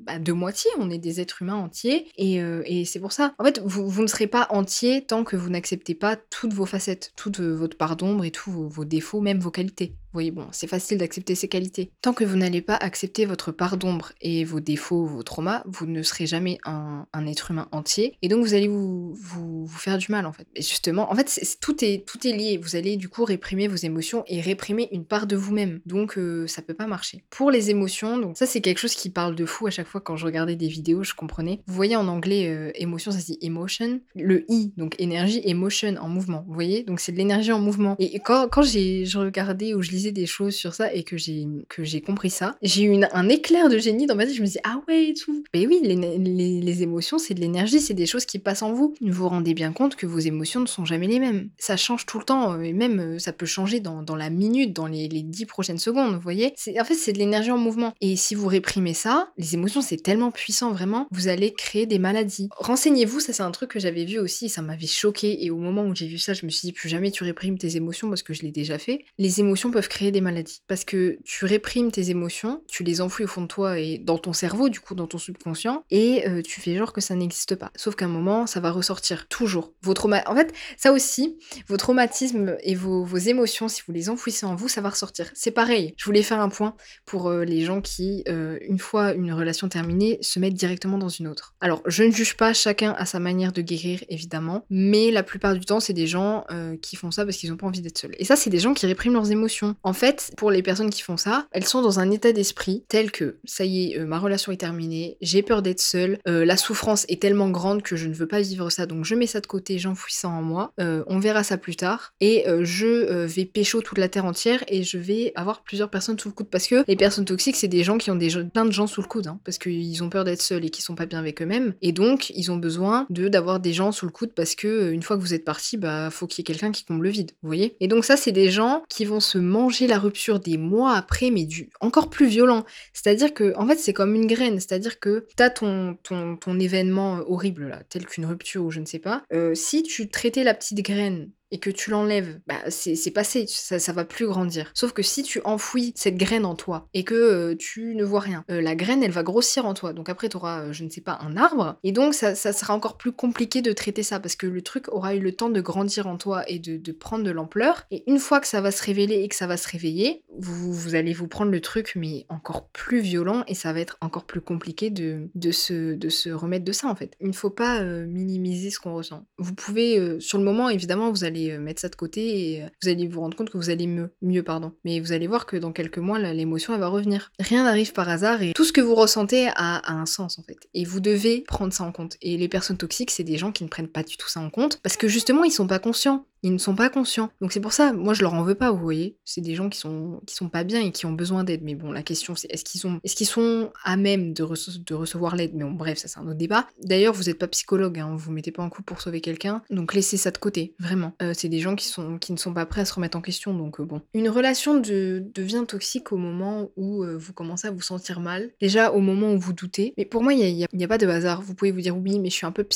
[0.06, 3.34] bah, de moitié on est des êtres humains entiers, euh, et, c'est pour ça.
[3.38, 6.66] En fait, vous, vous, ne serez pas entier tant que vous n'acceptez pas toutes vos
[6.66, 10.66] facettes, toute votre part d'ombre et tous vos défauts, même vos qualités voyez, bon, c'est
[10.66, 11.90] facile d'accepter ses qualités.
[12.00, 15.86] Tant que vous n'allez pas accepter votre part d'ombre et vos défauts, vos traumas, vous
[15.86, 18.16] ne serez jamais un, être humain entier.
[18.22, 20.46] Et donc, vous allez vous, vous, faire du mal, en fait.
[20.54, 22.58] Et justement, en fait, tout, est, tout est lié.
[22.62, 25.80] Vous allez, du coup, réprimer vos émotions et réprimer une part de vous-même.
[25.86, 27.24] Donc, euh, ça peut pas marcher.
[27.30, 30.00] Pour les émotions, donc ça, c'est quelque chose qui parle de fou à chaque fois
[30.00, 31.60] quand je regardais des vidéos, je comprenais.
[31.66, 34.00] Vous voyez, en anglais, euh, émotion, ça se dit emotion.
[34.14, 36.44] Le I, donc énergie, emotion en mouvement.
[36.46, 36.84] Vous voyez?
[36.84, 37.96] Donc, c'est de l'énergie en mouvement.
[37.98, 41.46] Et quand, quand j'ai regardais ou je lisais des choses sur ça et que j'ai
[41.68, 44.34] que j'ai compris ça, j'ai eu un éclair de génie dans ma tête.
[44.34, 45.44] Je me dis ah ouais et tout.
[45.54, 48.94] Mais oui, les, les, émotions, c'est de l'énergie, c'est des choses qui passent en vous.
[49.00, 51.48] Vous vous rendez bien compte que vos émotions ne sont jamais les mêmes.
[51.58, 54.72] Ça change tout le temps et même euh, ça peut changer dans, dans la minute,
[54.72, 56.14] dans les, les 10 prochaines secondes.
[56.14, 57.94] Vous voyez c'est En fait, c'est de l'énergie en mouvement.
[58.00, 61.98] Et si vous réprimez ça, les émotions, c'est tellement puissant vraiment, vous allez créer des
[61.98, 62.48] maladies.
[62.56, 65.44] Renseignez-vous, ça c'est un truc que j'avais vu aussi, ça m'avait choqué.
[65.44, 67.58] Et au moment où j'ai vu ça, je me suis dit plus jamais tu réprimes
[67.58, 69.04] tes émotions parce que je l'ai déjà fait.
[69.18, 70.60] Les émotions peuvent créer des maladies.
[70.66, 74.18] Parce que tu réprimes tes émotions, tu les enfouis au fond de toi et dans
[74.18, 77.54] ton cerveau, du coup, dans ton subconscient, et euh, tu fais genre que ça n'existe
[77.54, 77.70] pas.
[77.76, 79.72] Sauf qu'à un moment, ça va ressortir, toujours.
[79.82, 84.44] Vos En fait, ça aussi, vos traumatismes et vos, vos, émotions, si vous les enfouissez
[84.44, 85.30] en vous, ça va ressortir.
[85.32, 85.94] C'est pareil.
[85.96, 86.74] Je voulais faire un point
[87.06, 91.08] pour euh, les gens qui, euh, une fois une relation terminée, se mettent directement dans
[91.08, 91.54] une autre.
[91.60, 95.54] Alors, je ne juge pas chacun à sa manière de guérir, évidemment, mais la plupart
[95.54, 96.44] du temps, c'est des gens
[96.82, 98.14] qui font ça parce qu'ils n'ont pas envie d'être seuls.
[98.18, 99.76] Et ça, c'est des gens qui répriment leurs émotions.
[99.84, 103.12] En fait, pour les personnes qui font ça, elles sont dans un état d'esprit tel
[103.12, 106.56] que ça y est, euh, ma relation est terminée, j'ai peur d'être seule, euh, la
[106.56, 109.42] souffrance est tellement grande que je ne veux pas vivre ça, donc je mets ça
[109.42, 113.44] de côté, j'enfouis ça en moi, euh, on verra ça plus tard, et je vais
[113.44, 116.48] pécho toute la terre entière et je vais avoir plusieurs personnes sous le coude.
[116.48, 119.02] Parce que les personnes toxiques, c'est des gens qui ont des, plein de gens sous
[119.02, 121.42] le coude, hein, parce qu'ils ont peur d'être seuls et qui sont pas bien avec
[121.42, 124.92] eux-mêmes, et donc ils ont besoin de d'avoir des gens sous le coude parce que
[124.92, 127.10] une fois que vous êtes parti, bah faut qu'il y ait quelqu'un qui comble le
[127.10, 127.76] vide, vous voyez?
[127.80, 131.30] Et donc ça, c'est des gens qui vont se manger la rupture des mois après,
[131.30, 132.64] mais du encore plus violent.
[132.92, 134.60] C'est-à-dire que, en fait, c'est comme une graine.
[134.60, 138.86] C'est-à-dire que t'as ton, ton, ton événement horrible, là, tel qu'une rupture ou je ne
[138.86, 139.22] sais pas.
[139.32, 143.78] Euh, si tu traitais la petite graine et que tu l'enlèves, bah c'est passé, ça,
[143.78, 144.72] ça va plus grandir.
[144.74, 148.20] Sauf que si tu enfouis cette graine en toi et que euh, tu ne vois
[148.20, 149.92] rien, euh, la graine elle va grossir en toi.
[149.92, 151.78] Donc après tu auras, euh, je ne sais pas, un arbre.
[151.84, 155.14] Et donc ça, sera encore plus compliqué de traiter ça parce que le truc aura
[155.14, 157.84] eu le temps de grandir en toi et de, de prendre de l'ampleur.
[157.90, 160.72] Et une fois que ça va se révéler et que ça va se réveiller, vous,
[160.72, 164.24] vous, allez vous prendre le truc mais encore plus violent et ça va être encore
[164.24, 167.16] plus compliqué de, de, se, de se remettre de ça en fait.
[167.20, 169.24] Il ne faut pas minimiser ce qu'on ressent.
[169.38, 172.66] Vous pouvez, sur le moment évidemment, vous allez euh, mettre ça de côté et euh,
[172.82, 174.72] vous allez vous rendre compte que vous allez mieux, mieux pardon.
[174.84, 177.32] Mais vous allez voir que dans quelques mois, l'émotion elle va revenir.
[177.38, 180.42] Rien n'arrive par hasard et tout ce que vous ressentez a, a, un sens en
[180.42, 180.58] fait.
[180.74, 182.16] Et vous devez prendre ça en compte.
[182.22, 184.50] Et les personnes toxiques, c'est des gens qui ne prennent pas du tout ça en
[184.50, 187.30] compte parce que justement ils sont pas conscients ils ne sont pas conscients.
[187.40, 189.16] Donc c'est pour ça, moi je leur en veux pas, vous voyez.
[189.24, 191.62] C'est des gens qui sont qui sont pas bien et qui ont besoin d'aide.
[191.62, 194.94] Mais bon, la question c'est est-ce qu'ils sont est-ce qu'ils sont à même de, de
[194.94, 195.52] recevoir l'aide?
[195.54, 196.66] Mais bon, bref, ça c'est un autre débat.
[196.82, 199.94] D'ailleurs, vous n'êtes pas psychologue, hein, vous mettez pas en couple pour sauver quelqu'un, donc
[199.94, 201.14] laissez ça de côté, vraiment.
[201.22, 203.22] Euh, c'est des gens qui sont qui ne sont pas prêts à se remettre en
[203.22, 204.02] question, donc euh, bon.
[204.12, 208.50] Une relation de, devient toxique au moment où euh, vous commencez à vous sentir mal.
[208.60, 209.94] Déjà au moment où vous doutez.
[209.96, 211.40] Mais pour moi, il n'y a, a, pas de hasard.
[211.40, 212.66] Vous pouvez vous dire oui, mais je suis un peu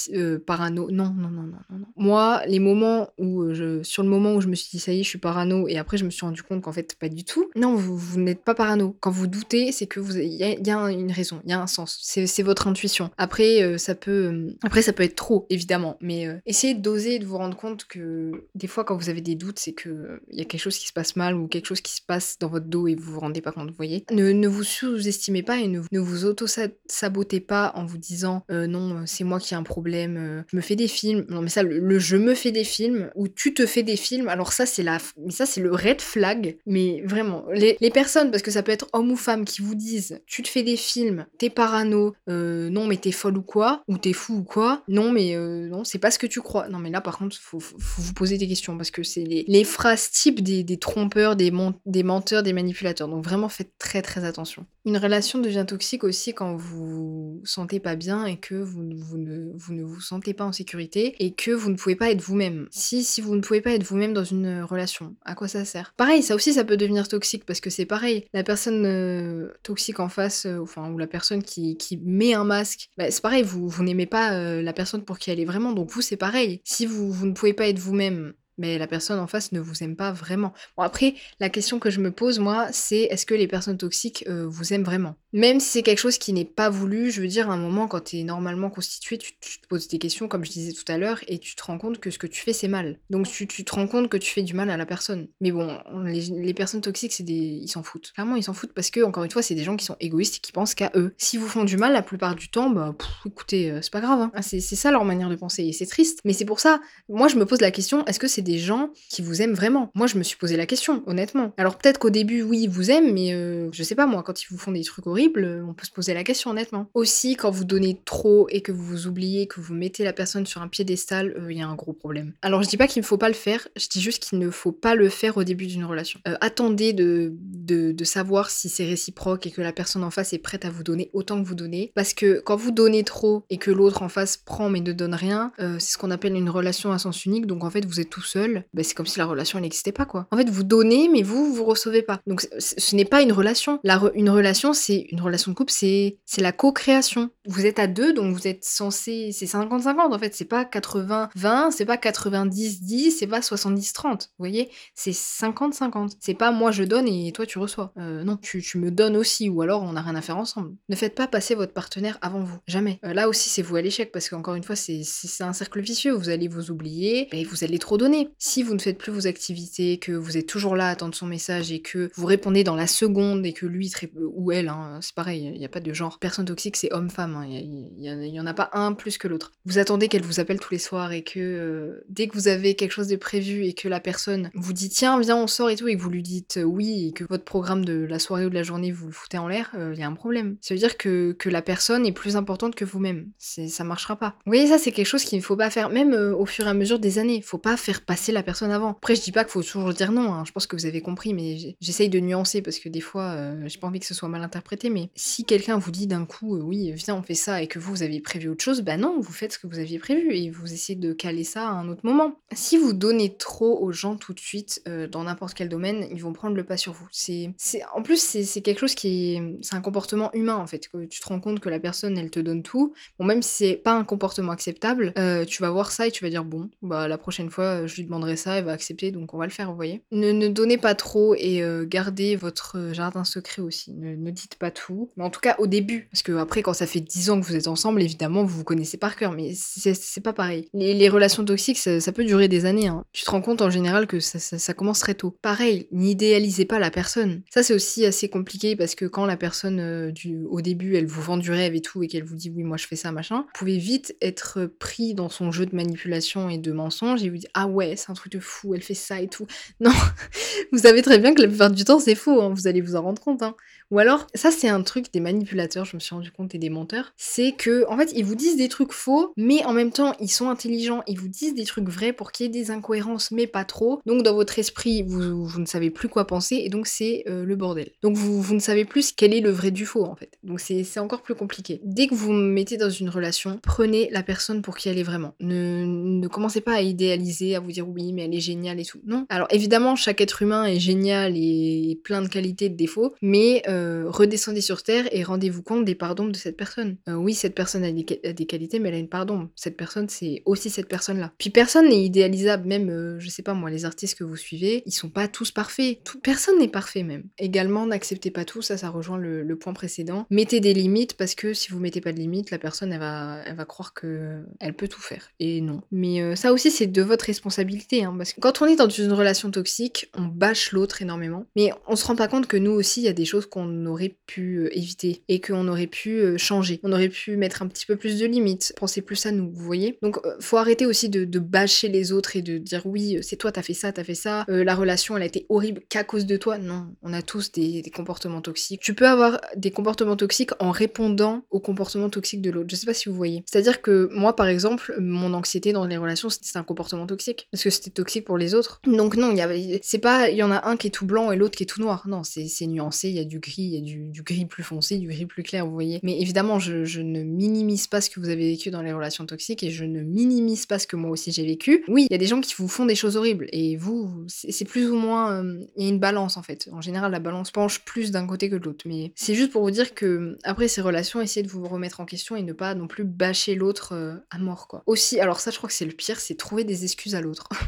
[0.47, 0.91] parano.
[0.91, 1.87] Non, non, non, non, non, non.
[1.97, 3.45] Moi, les moments où
[3.83, 5.79] sur le moment où je me suis dit ça y est, je suis parano, et
[5.79, 7.51] après je me suis rendu compte qu'en fait pas du tout.
[7.57, 8.97] Non, vous, n'êtes pas parano.
[9.01, 11.67] Quand vous doutez, c'est que vous il y, a une raison, il y a un
[11.67, 11.99] sens.
[12.03, 13.11] C'est votre intuition.
[13.17, 17.19] Après euh, ça peut euh, après ça peut être trop évidemment, mais euh, essayez d'oser
[17.19, 20.39] de vous rendre compte que des fois quand vous avez des doutes, c'est que il
[20.39, 22.49] y a quelque chose qui se passe mal ou quelque chose qui se passe dans
[22.49, 24.05] votre dos et vous vous rendez pas compte, vous voyez.
[24.11, 29.39] Ne, vous sous-estimez pas et ne, vous auto-sabotez pas en vous disant non, c'est moi
[29.39, 31.27] qui ai un problème, je me fais des films.
[31.29, 33.97] Non mais ça le, le je me fais des films ou tu te fais des
[33.97, 38.31] films, alors ça c'est la, mais ça c'est le red flag, mais vraiment les, personnes,
[38.31, 40.77] parce que ça peut être homme ou femme, qui vous disent tu te fais des
[40.77, 44.83] films, t'es parano, euh, non mais t'es folle ou quoi, ou t'es fou ou quoi,
[44.89, 46.69] non mais euh, non c'est pas ce que tu crois.
[46.69, 50.11] Non mais là par contre faut, vous poser des questions parce que c'est les, phrases
[50.11, 51.53] types des, trompeurs, des,
[51.87, 53.09] des menteurs, des manipulateurs.
[53.09, 54.67] Donc vraiment faites très très attention.
[54.85, 59.19] Une relation devient toxique aussi quand vous vous sentez pas bien et que vous, vous,
[59.19, 62.23] ne, vous ne vous sentez pas en sécurité et que vous ne pouvez pas être
[62.23, 62.69] vous-même.
[62.71, 65.17] Si, si vous ne pouvez pas être vous-même dans une euh, relation.
[65.25, 65.95] À quoi ça sert?
[65.97, 68.27] Pareil, ça aussi, ça peut devenir toxique parce que c'est pareil.
[68.33, 73.11] La personne euh, toxique en face, euh, ou la personne qui, met un masque, bah,
[73.11, 75.73] c'est pareil, vous, n'aimez pas la personne pour qui elle est vraiment.
[75.73, 76.61] Donc vous, c'est pareil.
[76.65, 79.97] Si vous ne pouvez pas être vous-même mais la personne en face ne vous aime
[79.97, 80.53] pas vraiment.
[80.77, 84.25] Bon, après, la question que je me pose, moi, c'est est-ce que les personnes toxiques
[84.29, 85.15] euh, vous aiment vraiment?
[85.33, 87.87] Même si c'est quelque chose qui n'est pas voulu, je veux dire, à un moment,
[87.87, 90.99] quand tu es normalement constitué, tu, te poses des questions, comme je disais tout à
[90.99, 92.99] l'heure, et tu te rends compte que ce que tu fais, c'est mal.
[93.11, 95.29] Donc tu, te rends compte que tu fais du mal à la personne.
[95.41, 97.35] Mais bon, les, personnes toxiques, c'est des...
[97.35, 98.13] ils s'en foutent.
[98.15, 100.37] Clairement, ils s'en foutent parce que, encore une fois, c'est des gens qui sont égoïstes
[100.37, 101.15] et qui pensent qu'à eux.
[101.19, 102.95] Si vous font du mal, la plupart du temps, bah,
[103.27, 104.21] écoutez, euh, c'est pas grave.
[104.21, 104.33] Hein.
[104.35, 106.21] Ah, c'est ça leur manière de penser, et c'est triste.
[106.25, 108.91] Mais c'est pour ça, moi, je me pose la question, est-ce que c'est des gens
[109.11, 109.91] qui vous aiment vraiment.
[109.95, 111.53] Moi, je me suis posé la question, honnêtement.
[111.59, 114.43] Alors peut-être qu'au début, oui, ils vous aiment, mais euh, je sais pas, moi, quand
[114.43, 116.89] ils vous font des trucs horribles, euh, on peut se poser la question, honnêtement.
[116.95, 120.47] Aussi, quand vous donnez trop et que vous vous oubliez, que vous mettez la personne
[120.47, 122.33] sur un piédestal, euh, il y a un gros problème.
[122.41, 124.49] Alors je dis pas qu'il ne faut pas le faire, je dis juste qu'il ne
[124.49, 126.21] faut pas le faire au début d'une relation.
[126.41, 130.65] attendez de, de, savoir si c'est réciproque et que la personne en face est prête
[130.65, 131.93] à vous donner autant que vous donnez.
[131.95, 135.15] Parce que quand vous donnez trop et que l'autre en face prend mais ne donne
[135.15, 138.09] rien, c'est ce qu'on appelle une relation à sens unique, donc en fait vous êtes
[138.09, 138.38] tout seul
[138.73, 140.27] bah, c'est comme si la relation n'existait pas quoi.
[140.31, 142.21] En fait, vous donnez, mais vous, vous recevez pas.
[142.27, 143.81] Donc ce n'est pas une relation.
[143.85, 147.31] La une relation, c'est une relation de couple, c'est la co-création.
[147.47, 150.35] Vous êtes à deux, donc vous êtes censé, c'est 50-50 en fait.
[150.35, 154.03] C'est pas 80-20, c'est pas 90-10, c'est pas 70-30.
[154.05, 156.17] Vous voyez, c'est 50-50.
[156.21, 157.93] C'est pas moi je donne et toi tu reçois.
[157.99, 160.75] Euh, non, tu, tu, me donnes aussi, ou alors on n'a rien à faire ensemble.
[160.89, 162.59] Ne faites pas passer votre partenaire avant vous.
[162.67, 163.01] Jamais.
[163.05, 165.03] Euh, là aussi, c'est vous à l'échec parce qu'encore une fois, c'est
[165.41, 166.13] un cercle vicieux.
[166.13, 168.18] Vous allez vous oublier et vous allez trop donner.
[168.39, 171.27] Si vous ne faites plus vos activités, que vous êtes toujours là à attendre son
[171.27, 175.15] message et que vous répondez dans la seconde et que lui ou elle, hein, c'est
[175.15, 176.19] pareil, il n'y a pas de genre.
[176.19, 177.37] Personne toxique, c'est homme-femme.
[177.37, 179.53] Hein, il n'y en a pas un plus que l'autre.
[179.65, 182.75] Vous attendez qu'elle vous appelle tous les soirs et que euh, dès que vous avez
[182.75, 185.77] quelque chose de prévu et que la personne vous dit tiens, viens, on sort et
[185.77, 188.47] tout, et que vous lui dites euh, oui et que votre programme de la soirée
[188.47, 190.57] ou de la journée vous le foutez en l'air, il y a un problème.
[190.61, 193.31] Ça veut dire que, la personne est plus importante que vous-même.
[193.39, 194.37] Ça marchera pas.
[194.45, 196.67] Vous voyez, ça, c'est quelque chose qu'il ne faut pas faire, même euh, au fur
[196.67, 197.41] et à mesure des années.
[197.41, 198.93] Faut pas faire passer la personne avant.
[198.93, 200.45] Après, je dis pas qu'il faut toujours dire non, hein.
[200.47, 203.63] je pense que vous avez compris, mais j'essaye de nuancer parce que des fois, euh,
[203.67, 206.57] j'ai pas envie que ce soit mal interprété, mais si quelqu'un vous dit d'un coup,
[206.57, 208.97] euh, oui, viens, on fait ça, et que vous, vous avez prévu autre chose, bah
[208.97, 211.73] non, vous faites ce que vous aviez prévu et vous essayez de caler ça à
[211.73, 212.41] un autre moment.
[212.53, 216.33] Si vous donnez trop aux gens tout de suite, dans n'importe quel domaine, ils vont
[216.33, 217.09] prendre le pas sur vous.
[217.11, 217.53] C'est,
[217.95, 220.89] en plus, c'est quelque chose qui est, c'est un comportement humain en fait.
[220.89, 222.95] Que tu te rends compte que la personne, elle te donne tout.
[223.19, 226.25] Bon, même si c'est pas un comportement acceptable, euh, tu vas voir ça et tu
[226.25, 229.35] vas dire bon, bah la prochaine fois, je lui demanderai ça, elle va accepter, donc
[229.35, 230.03] on va le faire, vous voyez.
[230.13, 233.93] Ne, ne donnez pas trop et euh, gardez votre jardin secret aussi.
[233.95, 236.87] Ne, dites pas tout, mais en tout cas au début, parce que après, quand ça
[236.87, 240.21] fait 10 ans que vous êtes ensemble, évidemment, vous vous connaissez par cœur, mais c'est
[240.21, 240.69] pas pareil.
[240.75, 242.89] Les, relations toxiques, ça, peut durer des années.
[242.89, 243.05] Hein.
[243.13, 245.37] Tu te rends compte en général que ça, commence très tôt.
[245.43, 247.43] Pareil, n'idéalisez pas la personne.
[247.51, 250.13] Ça, c'est aussi assez compliqué parce que quand la personne euh,
[250.49, 252.77] au début, elle vous vend du rêve et tout, et qu'elle vous dit oui, moi
[252.77, 256.59] je fais ça, machin, vous pouvez vite être pris dans son jeu de manipulation et
[256.59, 259.21] de mensonge et vous dire ah ouais, c'est un truc de fou, elle fait ça
[259.21, 259.47] et tout.
[259.81, 259.93] Non,
[260.73, 262.97] vous savez très bien que la plupart du temps c'est faux, hein, vous allez vous
[262.97, 263.43] en rendre compte.
[263.43, 263.55] Hein.
[263.91, 266.71] Ou alors, ça c'est un truc des manipulateurs, je me suis rendu compte, et des
[266.71, 270.15] menteurs, c'est que en fait ils vous disent des trucs faux, mais en même temps
[270.21, 273.31] ils sont intelligents, ils vous disent des trucs vrais pour qu'il y ait des incohérences,
[273.31, 274.01] mais pas trop.
[274.07, 277.45] Donc dans votre esprit, vous, vous ne savez plus quoi penser et donc c'est euh,
[277.45, 277.91] le bordel.
[278.03, 280.39] Donc vous, vous ne savez plus quel est le vrai du faux en fait.
[280.43, 281.81] Donc c'est encore plus compliqué.
[281.85, 285.35] Dès que vous mettez dans une relation, prenez la personne pour qui elle est vraiment.
[285.41, 288.85] Ne, ne commencez pas à idéaliser, à vous dire oui, mais elle est géniale et
[288.85, 289.01] tout.
[289.07, 289.27] Non.
[289.29, 293.63] Alors évidemment, chaque être humain est génial et plein de qualités et de défauts, mais
[293.69, 293.78] euh,
[294.09, 296.97] redescendez sur terre et rendez-vous compte des pardons de cette personne.
[297.09, 298.05] Euh, oui, cette personne a des,
[298.47, 299.49] qualités, mais elle a une pardon.
[299.55, 301.33] Cette personne, c'est aussi cette personne-là.
[301.39, 304.83] Puis personne n'est idéalisable, même, euh, je sais pas moi, les artistes que vous suivez,
[304.87, 305.99] ils sont pas tous parfaits.
[306.23, 307.25] Personne n'est parfait même.
[307.39, 310.27] Également, n'acceptez pas tout, ça, ça rejoint le, le, point précédent.
[310.31, 313.41] Mettez des limites parce que si vous mettez pas de limites, la personne, elle va,
[313.45, 315.31] elle va croire que elle peut tout faire.
[315.41, 315.83] Et non.
[315.91, 318.89] Mais euh, ça aussi, c'est de votre responsabilité, hein, parce que quand on est dans
[318.89, 322.73] une relation toxique, on bâche l'autre énormément, mais on se rend pas compte que nous
[322.73, 326.19] aussi, il y a des choses qu'on aurait pu euh, éviter et qu'on aurait pu
[326.19, 326.81] euh, changer.
[326.83, 329.65] On aurait pu mettre un petit peu plus de limites, penser plus à nous, vous
[329.65, 329.99] voyez.
[330.03, 333.63] Donc, faut arrêter aussi de, bâcher les autres et de dire oui, c'est toi, t'as
[333.63, 336.59] fait ça, t'as fait ça, la relation, elle a été horrible qu'à cause de toi.
[336.59, 338.81] Non, on a tous des, comportements toxiques.
[338.81, 342.69] Tu peux avoir des comportements toxiques en répondant aux comportements toxiques de l'autre.
[342.71, 343.45] Je sais pas si vous voyez.
[343.47, 347.63] C'est-à-dire que moi, par exemple, mon anxiété dans les relations, c'était un comportement toxique parce
[347.63, 348.81] que c'était toxique pour les autres.
[348.87, 351.31] Donc non, il y c'est pas, il y en a un qui est tout blanc
[351.33, 352.07] et l'autre qui est tout noir.
[352.09, 353.09] Non, c'est nuancé.
[353.09, 355.43] Il y a du gris, il y a du, gris plus foncé, du gris plus
[355.43, 355.67] clair.
[355.67, 356.01] Vous voyez.
[356.03, 359.63] Mais évidemment, je, ne minimise pas ce que vous avez vécu dans les relations toxiques
[359.63, 361.85] et je ne minimise pas ce que moi aussi j'ai vécu.
[361.89, 364.65] Oui, il y a des gens qui vous font des choses horribles et vous, c'est
[364.65, 366.69] plus ou moins, euh, il y a une balance en fait.
[366.73, 368.85] En général, la balance penche plus d'un côté que de l'autre.
[368.87, 372.05] Mais c'est juste pour vous dire que après ces relations, essayez de vous remettre en
[372.05, 374.83] question et ne pas non plus bâcher l'autre euh, à mort.
[374.87, 377.49] Aussi, alors ça je crois que c'est le pire, c'est trouver des excuses à l'autre.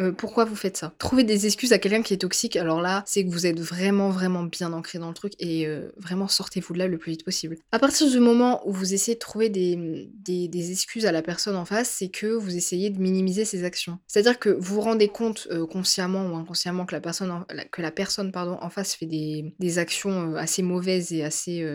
[0.00, 0.92] Euh, pourquoi vous faites ça?
[0.98, 4.10] Trouver des excuses à quelqu'un qui est toxique, alors là, c'est que vous êtes vraiment,
[4.10, 7.24] vraiment bien ancré dans le truc et euh, vraiment sortez-vous de là le plus vite
[7.24, 7.58] possible.
[7.72, 11.56] À partir du moment où vous essayez de trouver des, des, excuses à la personne
[11.56, 13.98] en face, c'est que vous essayez de minimiser ses actions.
[14.06, 17.82] C'est-à-dire que vous vous rendez compte euh, consciemment ou inconsciemment que la personne, en, que
[17.82, 21.66] la personne pardon, en face fait des, des actions assez mauvaises et assez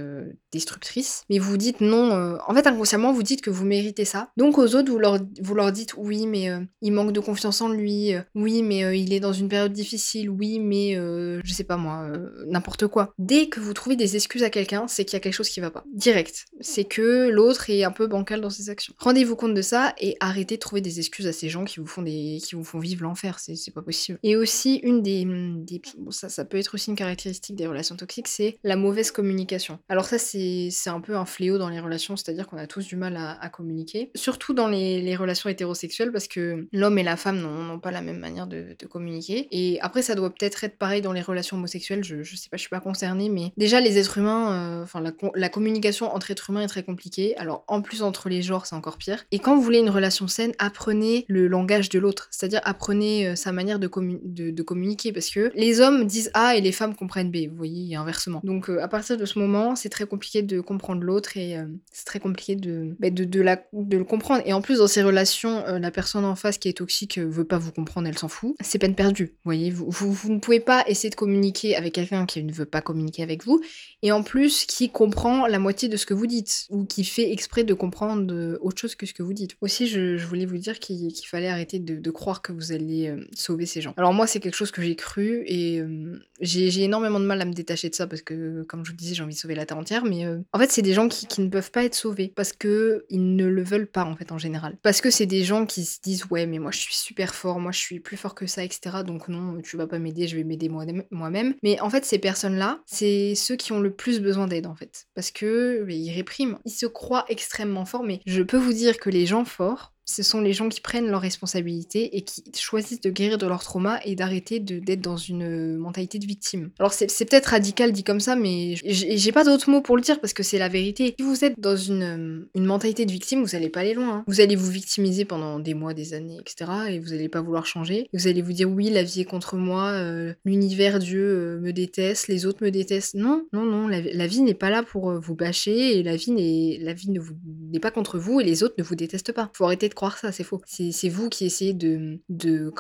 [0.52, 4.30] destructrices, mais vous dites non, en fait inconsciemment vous dites que vous méritez ça.
[4.38, 6.50] Donc aux autres, vous leur, vous leur dites oui, mais
[6.82, 10.30] il manque de confiance en lui, oui, mais euh, il est dans une période difficile,
[10.30, 13.14] oui, mais euh, je sais pas moi, euh, n'importe quoi.
[13.18, 15.60] Dès que vous trouvez des excuses à quelqu'un, c'est qu'il y a quelque chose qui
[15.60, 15.84] va pas.
[15.94, 16.46] Direct.
[16.62, 18.94] C'est que l'autre est un peu bancal dans ses actions.
[18.98, 21.88] Rendez-vous compte de ça et arrêtez de trouver des excuses à ces gens qui vous
[21.88, 24.20] font qui vous font vivre l'enfer, c'est pas possible.
[24.22, 27.96] Et aussi une des, des bon, ça ça peut être aussi une caractéristique des relations
[27.96, 29.80] toxiques, c'est la mauvaise communication.
[29.90, 32.96] Alors ça c'est un peu un fléau dans les relations, c'est-à-dire qu'on a tous du
[32.96, 37.18] mal à, à communiquer, surtout dans les, les relations hétérosexuelles parce que l'homme et la
[37.18, 39.48] femme n'ont pas la même manière de, communiquer.
[39.52, 42.04] Et après, ça doit peut-être être pareil dans les relations homosexuelles.
[42.04, 45.02] Je, je sais pas, je suis pas concernée, mais déjà les êtres humains, euh, enfin
[45.02, 47.36] la, communication entre êtres humains est très compliquée.
[47.38, 49.26] Alors en plus entre les genres, c'est encore pire.
[49.32, 53.36] Et quand vous voulez une relation saine, apprenez le langage de l'autre, c'est-à-dire apprenez euh,
[53.36, 57.48] sa manière de, communiquer, parce que les hommes disent A et les femmes comprennent B.
[57.50, 58.42] Vous voyez, inversement.
[58.44, 61.58] Donc à partir de ce moment, c'est très compliqué de comprendre l'autre et
[61.92, 64.44] c'est très compliqué de, bah, de le comprendre.
[64.46, 67.58] Et en plus dans ces relations, la personne en face qui est toxique veut pas
[67.58, 68.56] vous comprendre, elle s'en fout.
[68.60, 69.26] C'est peine perdue.
[69.26, 72.66] Vous voyez, vous, vous, ne pouvez pas essayer de communiquer avec quelqu'un qui ne veut
[72.66, 73.62] pas communiquer avec vous,
[74.02, 77.32] et en plus qui comprend la moitié de ce que vous dites, ou qui fait
[77.32, 79.56] exprès de comprendre euh, autre chose que ce que vous dites.
[79.62, 83.66] Aussi, je, voulais vous dire qu'il fallait arrêter de, croire que vous alliez euh, sauver
[83.66, 83.94] ces gens.
[83.98, 87.46] Alors moi, c'est quelque chose que j'ai cru, et euh, j'ai énormément de mal à
[87.46, 89.66] me détacher de ça, parce que, comme je vous disais, j'ai envie de sauver la
[89.66, 92.32] Terre entière, mais en fait, c'est des gens qui, qui, ne peuvent pas être sauvés,
[92.36, 94.78] parce que ils ne le veulent pas, en fait, en général.
[94.82, 97.60] Parce que c'est des gens qui se disent, ouais, mais moi, je suis super fort,
[97.60, 98.98] moi, je suis plus fort que ça, etc.
[99.06, 101.56] Donc non, tu vas pas m'aider, je vais m'aider moi-même.
[101.64, 105.08] Mais en fait, ces personnes-là, c'est ceux qui ont le plus besoin d'aide, en fait.
[105.14, 109.10] Parce que ils répriment, ils se croient extrêmement forts, mais je peux vous dire que
[109.10, 113.10] les gens forts, ce sont les gens qui prennent leurs responsabilités et qui choisissent de
[113.10, 116.70] guérir de leur trauma et d'arrêter d'être dans une euh, mentalité de victime.
[116.80, 120.22] Alors c'est peut-être radical dit comme ça, mais j'ai pas d'autres mots pour le dire
[120.22, 121.16] parce que c'est la vérité.
[121.20, 124.18] Si vous êtes dans une, euh, mentalité de victime, vous allez pas aller loin.
[124.18, 124.24] Hein.
[124.28, 126.72] Vous allez vous victimiser pendant des mois, des années, etc.
[126.90, 128.08] Et vous allez pas vouloir changer.
[128.14, 132.28] vous allez vous dire oui, la vie est contre moi, euh, l'univers, Dieu me déteste,
[132.28, 133.16] les autres me détestent.
[133.16, 137.80] Non, non, non, la, vie n'est pas là pour vous bâcher et la vie n'est
[137.80, 139.50] pas contre vous et les autres ne vous détestent pas.
[139.54, 140.62] Faut arrêter croire ça, c'est faux.
[140.66, 142.72] C'est vous qui essayez de, de,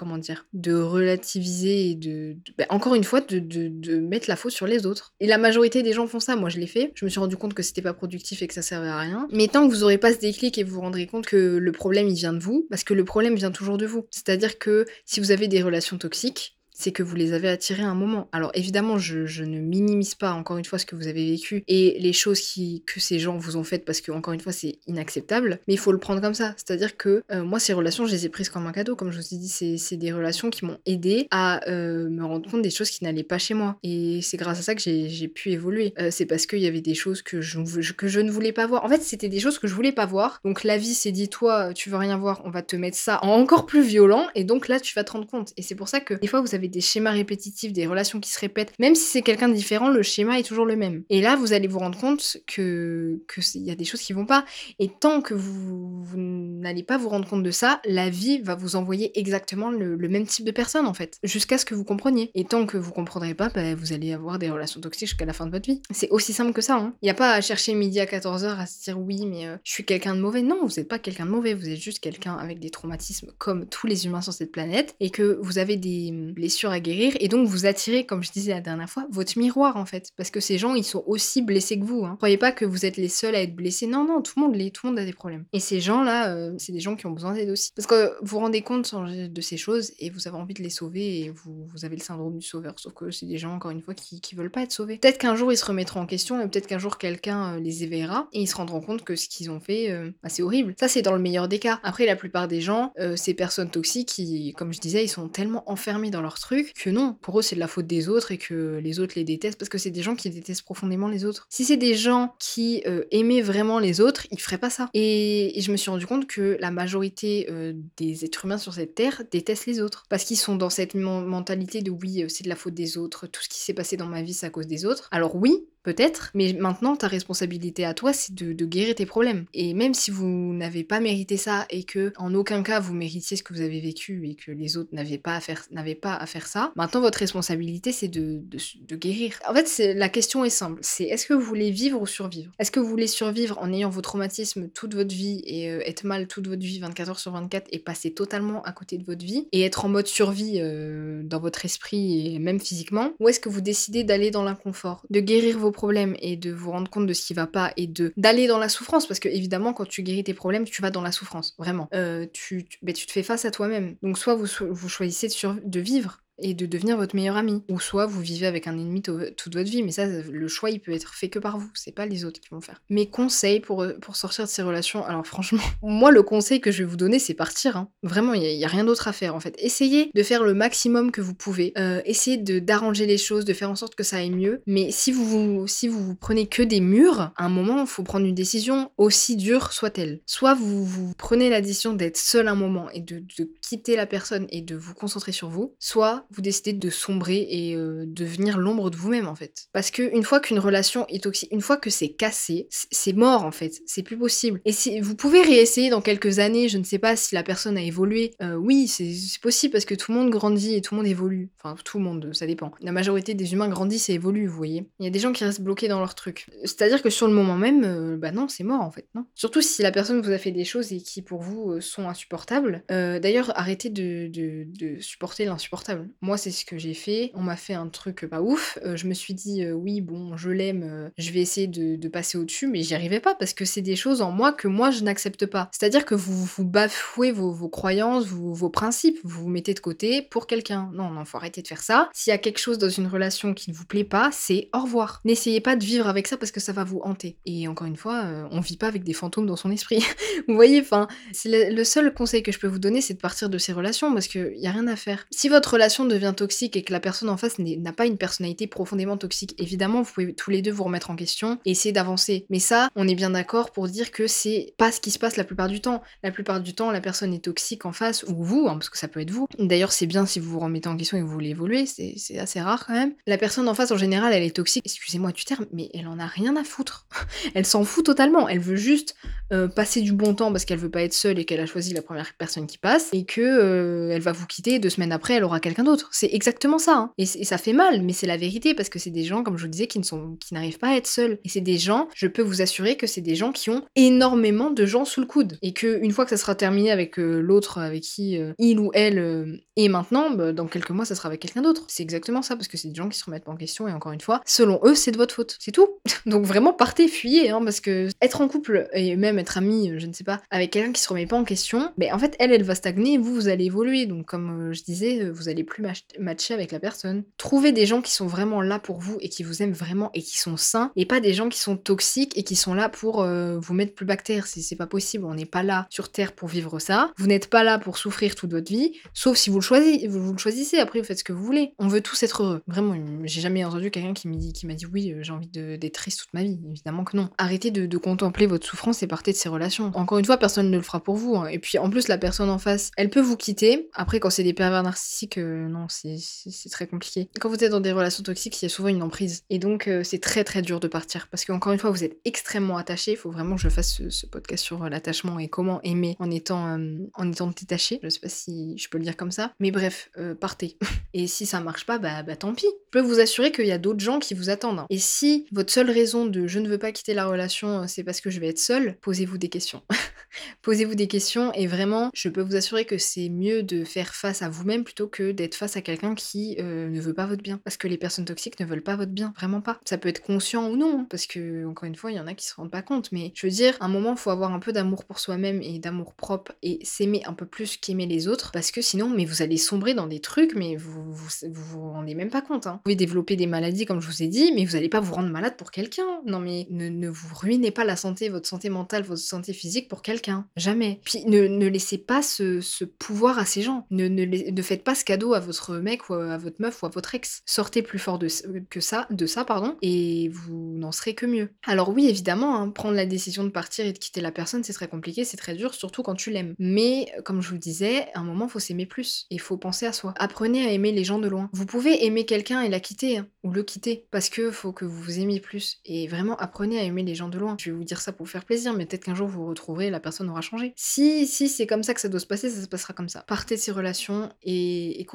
[0.53, 4.85] de relativiser et de, bah, encore une fois, de, de, mettre la faute sur les
[4.85, 5.13] autres.
[5.19, 6.91] Et la majorité des gens font ça, moi je l'ai fait.
[6.95, 9.27] Je me suis rendu compte que c'était pas productif et que ça servait à rien.
[9.31, 11.71] Mais tant que vous aurez pas ce déclic et vous vous rendrez compte que le
[11.71, 14.05] problème il vient de vous, parce que le problème vient toujours de vous.
[14.11, 17.89] C'est-à-dire que si vous avez des relations toxiques, c'est que vous les avez attirés à
[17.89, 18.27] un moment.
[18.31, 21.97] Alors évidemment, je, ne minimise pas encore une fois ce que vous avez vécu et
[21.99, 24.79] les choses qui, que ces gens vous ont faites parce que encore une fois c'est
[24.87, 26.53] inacceptable, mais il faut le prendre comme ça.
[26.57, 29.17] C'est-à-dire que euh, moi ces relations, je les ai prises comme un cadeau, comme je
[29.17, 32.69] vous ai dit, c'est des relations qui m'ont aidé à euh, me rendre compte des
[32.69, 33.77] choses qui n'allaient pas chez moi.
[33.83, 35.93] Et c'est grâce à ça que j'ai pu évoluer.
[35.99, 38.67] Euh, c'est parce qu'il y avait des choses que je, que je ne voulais pas
[38.67, 38.83] voir.
[38.83, 40.41] En fait, c'était des choses que je voulais pas voir.
[40.43, 43.19] Donc la vie s'est dit, toi, tu veux rien voir, on va te mettre ça
[43.23, 45.53] en encore plus violent, et donc là tu vas te rendre compte.
[45.55, 48.31] Et c'est pour ça que des fois vous avez des schémas répétitifs, des relations qui
[48.31, 51.03] se répètent, même si c'est quelqu'un de différent, le schéma est toujours le même.
[51.09, 54.25] Et là, vous allez vous rendre compte que qu'il y a des choses qui vont
[54.25, 54.45] pas.
[54.79, 58.75] Et tant que vous, n'allez pas vous rendre compte de ça, la vie va vous
[58.75, 62.31] envoyer exactement le, même type de personne en fait, jusqu'à ce que vous compreniez.
[62.35, 65.33] Et tant que vous comprendrez pas, bah, vous allez avoir des relations toxiques jusqu'à la
[65.33, 65.81] fin de votre vie.
[65.91, 66.75] C'est aussi simple que ça.
[66.75, 66.93] Hein.
[67.01, 69.57] Il n'y a pas à chercher midi à 14h à se dire oui, mais euh,
[69.63, 70.41] je suis quelqu'un de mauvais.
[70.41, 73.67] Non, vous n'êtes pas quelqu'un de mauvais, vous êtes juste quelqu'un avec des traumatismes comme
[73.67, 77.27] tous les humains sur cette planète et que vous avez des blessures à guérir et
[77.27, 80.11] donc vous attirez, comme je disais la dernière fois, votre miroir en fait.
[80.17, 82.05] Parce que ces gens, ils sont aussi blessés que vous.
[82.05, 82.15] Hein.
[82.17, 83.87] Croyez pas que vous êtes les seuls à être blessés.
[83.87, 85.45] Non, non, tout le monde l'est, tout le monde a des problèmes.
[85.53, 87.71] Et ces gens-là, euh, c'est des gens qui ont besoin d'aide aussi.
[87.75, 90.69] Parce que vous vous rendez compte de ces choses et vous avez envie de les
[90.69, 92.73] sauver et vous, vous avez le syndrome du sauveur.
[92.77, 94.97] Sauf que c'est des gens, encore une fois, qui, qui veulent pas être sauvés.
[94.97, 97.83] Peut-être qu'un jour ils se remettront en question et peut-être qu'un jour quelqu'un euh, les
[97.83, 100.75] éveillera et ils se rendront compte que ce qu'ils ont fait, euh, bah, c'est horrible.
[100.79, 101.79] Ça, c'est dans le meilleur des cas.
[101.83, 105.69] Après, la plupart des gens, ces personnes toxiques, qui, comme je disais, ils sont tellement
[105.69, 108.79] enfermés dans leur que non, pour eux, c'est de la faute des autres et que
[108.83, 111.47] les autres les détestent parce que c'est des gens qui détestent profondément les autres.
[111.49, 114.89] Si c'est des gens qui euh, aimaient vraiment les autres, ils feraient pas ça.
[114.93, 118.93] Et, je me suis rendu compte que la majorité euh, des êtres humains sur cette
[118.93, 122.49] terre détestent les autres parce qu'ils sont dans cette mentalité de oui, euh, c'est de
[122.49, 124.67] la faute des autres, tout ce qui s'est passé dans ma vie, c'est à cause
[124.67, 125.07] des autres.
[125.11, 129.45] Alors oui, peut-être, mais maintenant ta responsabilité à toi, c'est de, guérir tes problèmes.
[129.53, 133.37] Et même si vous n'avez pas mérité ça et que en aucun cas vous méritiez
[133.37, 135.67] ce que vous avez vécu et que les autres n'avaient pas à faire,
[136.01, 139.39] pas à faire ça, maintenant votre responsabilité c'est de, de, guérir.
[139.47, 142.51] En fait, la question est simple, c'est est-ce que vous voulez vivre ou survivre?
[142.57, 146.03] Est-ce que vous voulez survivre en ayant vos traumatismes toute votre vie et euh, être
[146.03, 149.23] mal toute votre vie 24 heures sur 24 et passer totalement à côté de votre
[149.23, 153.13] vie et être en mode survie euh, dans votre esprit et même physiquement?
[153.19, 156.71] Ou est-ce que vous décidez d'aller dans l'inconfort, de guérir vos problèmes et de vous
[156.71, 159.29] rendre compte de ce qui va pas et de d'aller dans la souffrance parce que
[159.29, 161.87] évidemment quand tu guéris tes problèmes tu vas dans la souffrance vraiment.
[161.93, 163.95] Euh, tu, ben, tu te fais face à toi-même.
[164.01, 165.27] Donc soit vous, vous choisissez
[165.63, 167.63] de vivre et de devenir votre meilleur ami.
[167.69, 170.79] Ou soit vous vivez avec un ennemi toute votre vie, mais ça, le choix, il
[170.79, 172.81] peut être fait que par vous, c'est pas les autres qui vont faire.
[172.89, 176.71] Mes conseils pour, euh, pour sortir de ces relations, alors franchement, moi, le conseil que
[176.71, 177.77] je vais vous donner, c'est partir.
[177.77, 177.89] Hein.
[178.03, 179.55] Vraiment, il n'y a, rien d'autre à faire en fait.
[179.59, 181.73] Essayez de faire le maximum que vous pouvez.
[181.77, 184.61] Euh, essayez d'arranger les choses, de faire en sorte que ça aille mieux.
[184.65, 187.87] Mais si vous, vous, si vous, vous prenez que des murs, à un moment, il
[187.87, 190.21] faut prendre une décision aussi dure soit-elle.
[190.25, 194.05] Soit vous, vous prenez la décision d'être seul un moment et de, de, quitter la
[194.05, 198.57] personne et de vous concentrer sur vous, soit vous décidez de sombrer et euh, devenir
[198.57, 199.67] l'ombre de vous-même en fait.
[199.73, 203.43] Parce que une fois qu'une relation est toxique, une fois que c'est cassé, c'est mort
[203.43, 204.61] en fait, c'est plus possible.
[204.65, 207.77] Et si vous pouvez réessayer dans quelques années, je ne sais pas si la personne
[207.77, 211.01] a évolué, euh, oui c'est possible parce que tout le monde grandit et tout le
[211.01, 211.49] monde évolue.
[211.61, 212.71] Enfin tout le monde, ça dépend.
[212.81, 214.85] La majorité des humains grandissent et évoluent, vous voyez.
[214.99, 216.47] Il y a des gens qui restent bloqués dans leur truc.
[216.63, 219.25] C'est-à-dire que sur le moment même, euh, bah non, c'est mort en fait, non.
[219.35, 222.83] Surtout si la personne vous a fait des choses et qui pour vous sont insupportables.
[222.89, 226.09] D'ailleurs, arrêtez de supporter l'insupportable.
[226.21, 227.31] Moi, c'est ce que j'ai fait.
[227.33, 228.77] On m'a fait un truc pas ouf.
[228.83, 232.05] Euh, je me suis dit, euh, oui, bon, je l'aime, euh, je vais essayer de,
[232.07, 234.91] passer au-dessus, mais j'y arrivais pas parce que c'est des choses en moi que moi
[234.91, 235.69] je n'accepte pas.
[235.71, 240.47] C'est-à-dire que vous, vous bafouez vos, croyances, vos, principes, vous vous mettez de côté pour
[240.47, 240.89] quelqu'un.
[240.93, 242.09] Non, non, faut arrêter de faire ça.
[242.13, 244.81] S'il y a quelque chose dans une relation qui ne vous plaît pas, c'est au
[244.81, 245.19] revoir.
[245.25, 247.37] N'essayez pas de vivre avec ça parce que ça va vous hanter.
[247.45, 250.05] Et encore une fois, on vit pas avec des fantômes dans son esprit.
[250.47, 251.07] vous voyez, enfin,
[251.43, 254.27] le, seul conseil que je peux vous donner, c'est de partir de ces relations parce
[254.27, 255.25] qu'il y a rien à faire.
[255.31, 258.67] Si votre relation devient toxique et que la personne en face n'a pas une personnalité
[258.67, 262.45] profondément toxique, évidemment, vous pouvez tous les deux vous remettre en question et essayer d'avancer.
[262.49, 265.37] Mais ça, on est bien d'accord pour dire que c'est pas ce qui se passe
[265.37, 266.01] la plupart du temps.
[266.23, 268.97] La plupart du temps, la personne est toxique en face, ou vous, hein, parce que
[268.97, 269.47] ça peut être vous.
[269.59, 272.37] D'ailleurs, c'est bien si vous vous remettez en question et que vous voulez évoluer, c'est
[272.37, 273.13] assez rare quand même.
[273.27, 276.19] La personne en face, en général, elle est toxique, excusez-moi du terme, mais elle en
[276.19, 277.07] a rien à foutre.
[277.53, 278.47] elle s'en fout totalement.
[278.47, 279.15] Elle veut juste
[279.51, 281.93] euh, passer du bon temps parce qu'elle veut pas être seule et qu'elle a choisi
[281.93, 285.35] la première personne qui passe et que euh, elle va vous quitter deux semaines après,
[285.35, 285.94] elle aura quelqu'un d'autre.
[286.11, 286.97] C'est exactement ça.
[286.97, 287.11] Hein.
[287.17, 289.63] Et, ça fait mal, mais c'est la vérité parce que c'est des gens, comme je
[289.63, 291.39] vous disais, qui ne sont, qui n'arrivent pas à être seuls.
[291.43, 294.71] Et c'est des gens, je peux vous assurer que c'est des gens qui ont énormément
[294.71, 297.39] de gens sous le coude et que une fois que ça sera terminé avec euh,
[297.39, 301.41] l'autre avec qui il ou elle est maintenant, bah, dans quelques mois, ça sera avec
[301.41, 301.83] quelqu'un d'autre.
[301.87, 303.93] C'est exactement ça parce que c'est des gens qui se remettent pas en question et
[303.93, 305.57] encore une fois, selon eux, c'est de votre faute.
[305.59, 305.87] C'est tout.
[306.25, 310.07] Donc vraiment partez, fuyez, hein, parce que être en couple et même être ami, je
[310.07, 312.51] ne sais pas, avec quelqu'un qui se remet pas en question, mais en fait, elle,
[312.51, 314.05] elle va stagner vous, vous allez évoluer.
[314.05, 315.83] Donc, comme euh, je disais, euh, vous allez plus
[316.19, 317.23] matcher avec la personne.
[317.37, 320.21] Trouvez des gens qui sont vraiment là pour vous et qui vous aiment vraiment et
[320.21, 323.21] qui sont sains, et pas des gens qui sont toxiques et qui sont là pour
[323.21, 324.47] euh, vous mettre plus bactère.
[324.47, 325.25] C'est pas possible.
[325.25, 327.11] On n'est pas là sur Terre pour vivre ça.
[327.17, 330.07] Vous n'êtes pas là pour souffrir toute votre vie, sauf si vous le choisissez.
[330.07, 330.77] Le choisissez.
[330.79, 331.73] Après, vous faites ce que vous voulez.
[331.79, 332.61] On veut tous être heureux.
[332.67, 336.43] Vraiment, j'ai jamais entendu quelqu'un qui m'a dit, oui, j'ai envie d'être triste toute ma
[336.43, 336.59] vie.
[336.69, 337.29] Évidemment que non.
[337.37, 339.91] Arrêtez de, de contempler votre souffrance et partez de ces relations.
[339.93, 341.35] Encore une fois, personne ne le fera pour vous.
[341.35, 341.47] Hein.
[341.47, 343.89] Et puis en plus, la personne en face, elle peut vous quitter.
[343.93, 347.29] Après, quand c'est des pervers narcissiques, euh, c'est très compliqué.
[347.39, 349.43] Quand vous êtes dans des relations toxiques, il y a souvent une emprise.
[349.49, 351.27] Et donc, euh, c'est très très dur de partir.
[351.29, 353.11] Parce qu'encore une fois, vous êtes extrêmement attaché.
[353.11, 356.31] Il faut vraiment que je fasse ce, podcast sur euh, l'attachement et comment aimer en
[356.31, 356.77] étant,
[357.13, 357.99] en étant détaché.
[358.03, 359.53] Je sais pas si je peux le dire comme ça.
[359.59, 360.09] Mais bref,
[360.39, 360.77] partez.
[361.13, 362.65] et si ça marche pas, bah, bah tant pis.
[362.65, 364.79] Je peux vous assurer qu'il y a d'autres gens qui vous attendent.
[364.79, 364.87] Hein.
[364.89, 368.21] Et si votre seule raison de je ne veux pas quitter la relation, c'est parce
[368.21, 369.81] que je vais être seule, posez-vous des questions.
[370.61, 374.41] Posez-vous des questions et vraiment, je peux vous assurer que c'est mieux de faire face
[374.41, 377.59] à vous-même plutôt que d'être face à quelqu'un qui euh, ne veut pas votre bien.
[377.63, 379.79] Parce que les personnes toxiques ne veulent pas votre bien, vraiment pas.
[379.85, 382.27] Ça peut être conscient ou non, hein, parce que, encore une fois, il y en
[382.27, 383.11] a qui se rendent pas compte.
[383.11, 385.79] Mais je veux dire, à un moment, faut avoir un peu d'amour pour soi-même et
[385.79, 388.51] d'amour propre et s'aimer un peu plus qu'aimer les autres.
[388.51, 392.15] Parce que sinon, mais vous allez sombrer dans des trucs, mais vous vous, vous, rendez
[392.15, 392.67] même pas compte.
[392.67, 392.73] Hein.
[392.73, 395.13] Vous pouvez développer des maladies, comme je vous ai dit, mais vous allez pas vous
[395.13, 396.21] rendre malade pour quelqu'un.
[396.25, 399.87] Non, mais ne, ne vous ruinez pas la santé, votre santé mentale, votre santé physique
[399.87, 400.99] pour quelqu'un Jamais.
[401.03, 403.85] Puis ne, laissez pas ce, pouvoir à ces gens.
[403.91, 406.89] Ne, ne, faites pas ce cadeau à votre mec ou à votre meuf ou à
[406.89, 407.41] votre ex.
[407.45, 408.27] Sortez plus fort de,
[408.69, 411.49] que ça, de ça, pardon, et vous n'en serez que mieux.
[411.65, 414.73] Alors oui, évidemment, hein, prendre la décision de partir et de quitter la personne, c'est
[414.73, 416.55] très compliqué, c'est très dur, surtout quand tu l'aimes.
[416.59, 419.25] Mais comme je vous disais, à un moment, faut s'aimer plus.
[419.29, 420.13] Et faut penser à soi.
[420.17, 421.49] Apprenez à aimer les gens de loin.
[421.53, 424.85] Vous pouvez aimer quelqu'un et la quitter, hein, ou le quitter, parce que faut que
[424.85, 425.79] vous vous aimiez plus.
[425.85, 427.55] Et vraiment, apprenez à aimer les gens de loin.
[427.59, 429.89] Je vais vous dire ça pour vous faire plaisir, mais peut-être qu'un jour vous retrouverez
[429.89, 430.73] la personne aura changé.
[430.75, 433.23] Si, si c'est comme ça que ça doit se passer, ça se passera comme ça.
[433.27, 435.05] Partez de ces relations et,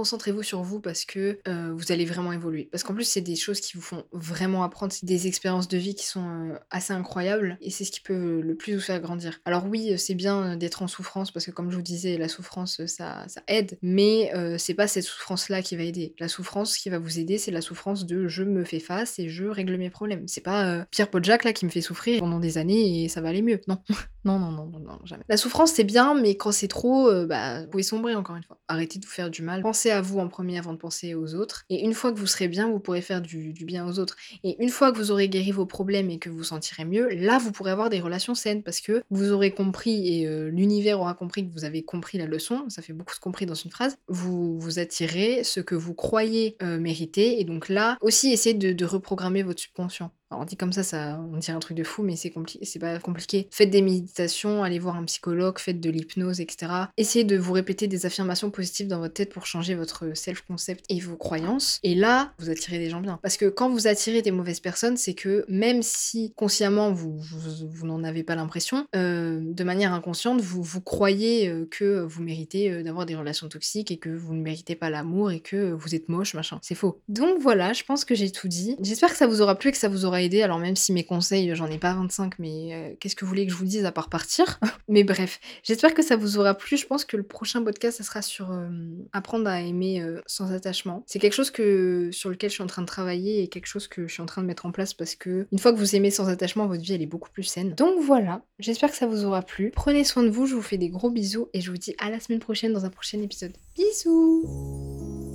[0.42, 2.68] sur vous parce que euh, vous allez vraiment évoluer.
[2.70, 5.78] Parce qu'en plus, c'est des choses qui vous font vraiment apprendre, c'est des expériences de
[5.78, 9.00] vie qui sont euh, assez incroyables et c'est ce qui peut le plus vous faire
[9.00, 9.40] grandir.
[9.44, 12.84] Alors oui, c'est bien d'être en souffrance parce que comme je vous disais, la souffrance,
[12.86, 16.14] ça, ça aide, mais euh, c'est pas cette souffrance-là qui va aider.
[16.18, 19.18] La souffrance, ce qui va vous aider, c'est la souffrance de je me fais face
[19.18, 20.26] et je règle mes problèmes.
[20.26, 23.20] C'est pas euh, Pierre Podjac là qui me fait souffrir pendant des années et ça
[23.20, 23.60] va aller mieux.
[23.68, 23.78] Non.
[24.24, 25.24] non, non, non, non, jamais.
[25.28, 28.42] La souffrance c'est bien, mais quand c'est trop, euh, bah, vous pouvez sombrer encore une
[28.42, 28.58] fois.
[28.68, 29.62] Arrêtez de vous faire du mal.
[29.62, 31.64] Pensez à vous en premier avant de penser aux autres.
[31.70, 34.16] Et une fois que vous serez bien, vous pourrez faire du, du bien aux autres.
[34.44, 37.08] Et une fois que vous aurez guéri vos problèmes et que vous vous sentirez mieux,
[37.10, 41.00] là vous pourrez avoir des relations saines parce que vous aurez compris et euh, l'univers
[41.00, 42.64] aura compris que vous avez compris la leçon.
[42.68, 43.98] Ça fait beaucoup de compris dans une phrase.
[44.08, 47.40] Vous vous attirez ce que vous croyez euh, mériter.
[47.40, 50.10] Et donc là aussi, essayez de, de reprogrammer votre subconscient.
[50.30, 52.64] Alors, on dit comme ça, ça, on dirait un truc de fou, mais c'est compliqué,
[52.64, 53.48] c'est pas compliqué.
[53.50, 56.72] Faites des méditations, allez voir un psychologue, faites de l'hypnose, etc.
[56.96, 61.00] Essayez de vous répéter des affirmations positives dans votre tête pour changer votre self-concept et
[61.00, 61.80] vos croyances.
[61.82, 63.18] Et là, vous attirez des gens bien.
[63.22, 67.86] Parce que quand vous attirez des mauvaises personnes, c'est que même si consciemment vous, vous,
[67.88, 72.70] n'en avez pas l'impression, euh, de manière inconsciente, vous, vous croyez euh, que vous méritez
[72.70, 75.96] euh, d'avoir des relations toxiques et que vous ne méritez pas l'amour et que vous
[75.96, 76.60] êtes moche, machin.
[76.62, 77.00] C'est faux.
[77.08, 78.76] Donc voilà, je pense que j'ai tout dit.
[78.80, 81.04] J'espère que ça vous aura plu et que ça vous aura Alors même si mes
[81.04, 83.84] conseils, j'en ai pas 25, mais euh, qu'est-ce que vous voulez que je vous dise
[83.84, 86.76] à part partir Mais bref, j'espère que ça vous aura plu.
[86.76, 88.68] Je pense que le prochain podcast, ça sera sur euh,
[89.12, 91.04] apprendre à aimer euh, sans attachement.
[91.06, 93.88] C'est quelque chose que sur lequel je suis en train de travailler et quelque chose
[93.88, 95.96] que je suis en train de mettre en place parce que une fois que vous
[95.96, 97.74] aimez sans attachement, votre vie elle est beaucoup plus saine.
[97.74, 99.72] Donc voilà, j'espère que ça vous aura plu.
[99.74, 102.10] Prenez soin de vous, je vous fais des gros bisous et je vous dis à
[102.10, 103.52] la semaine prochaine dans un prochain épisode.
[103.76, 105.29] Bisous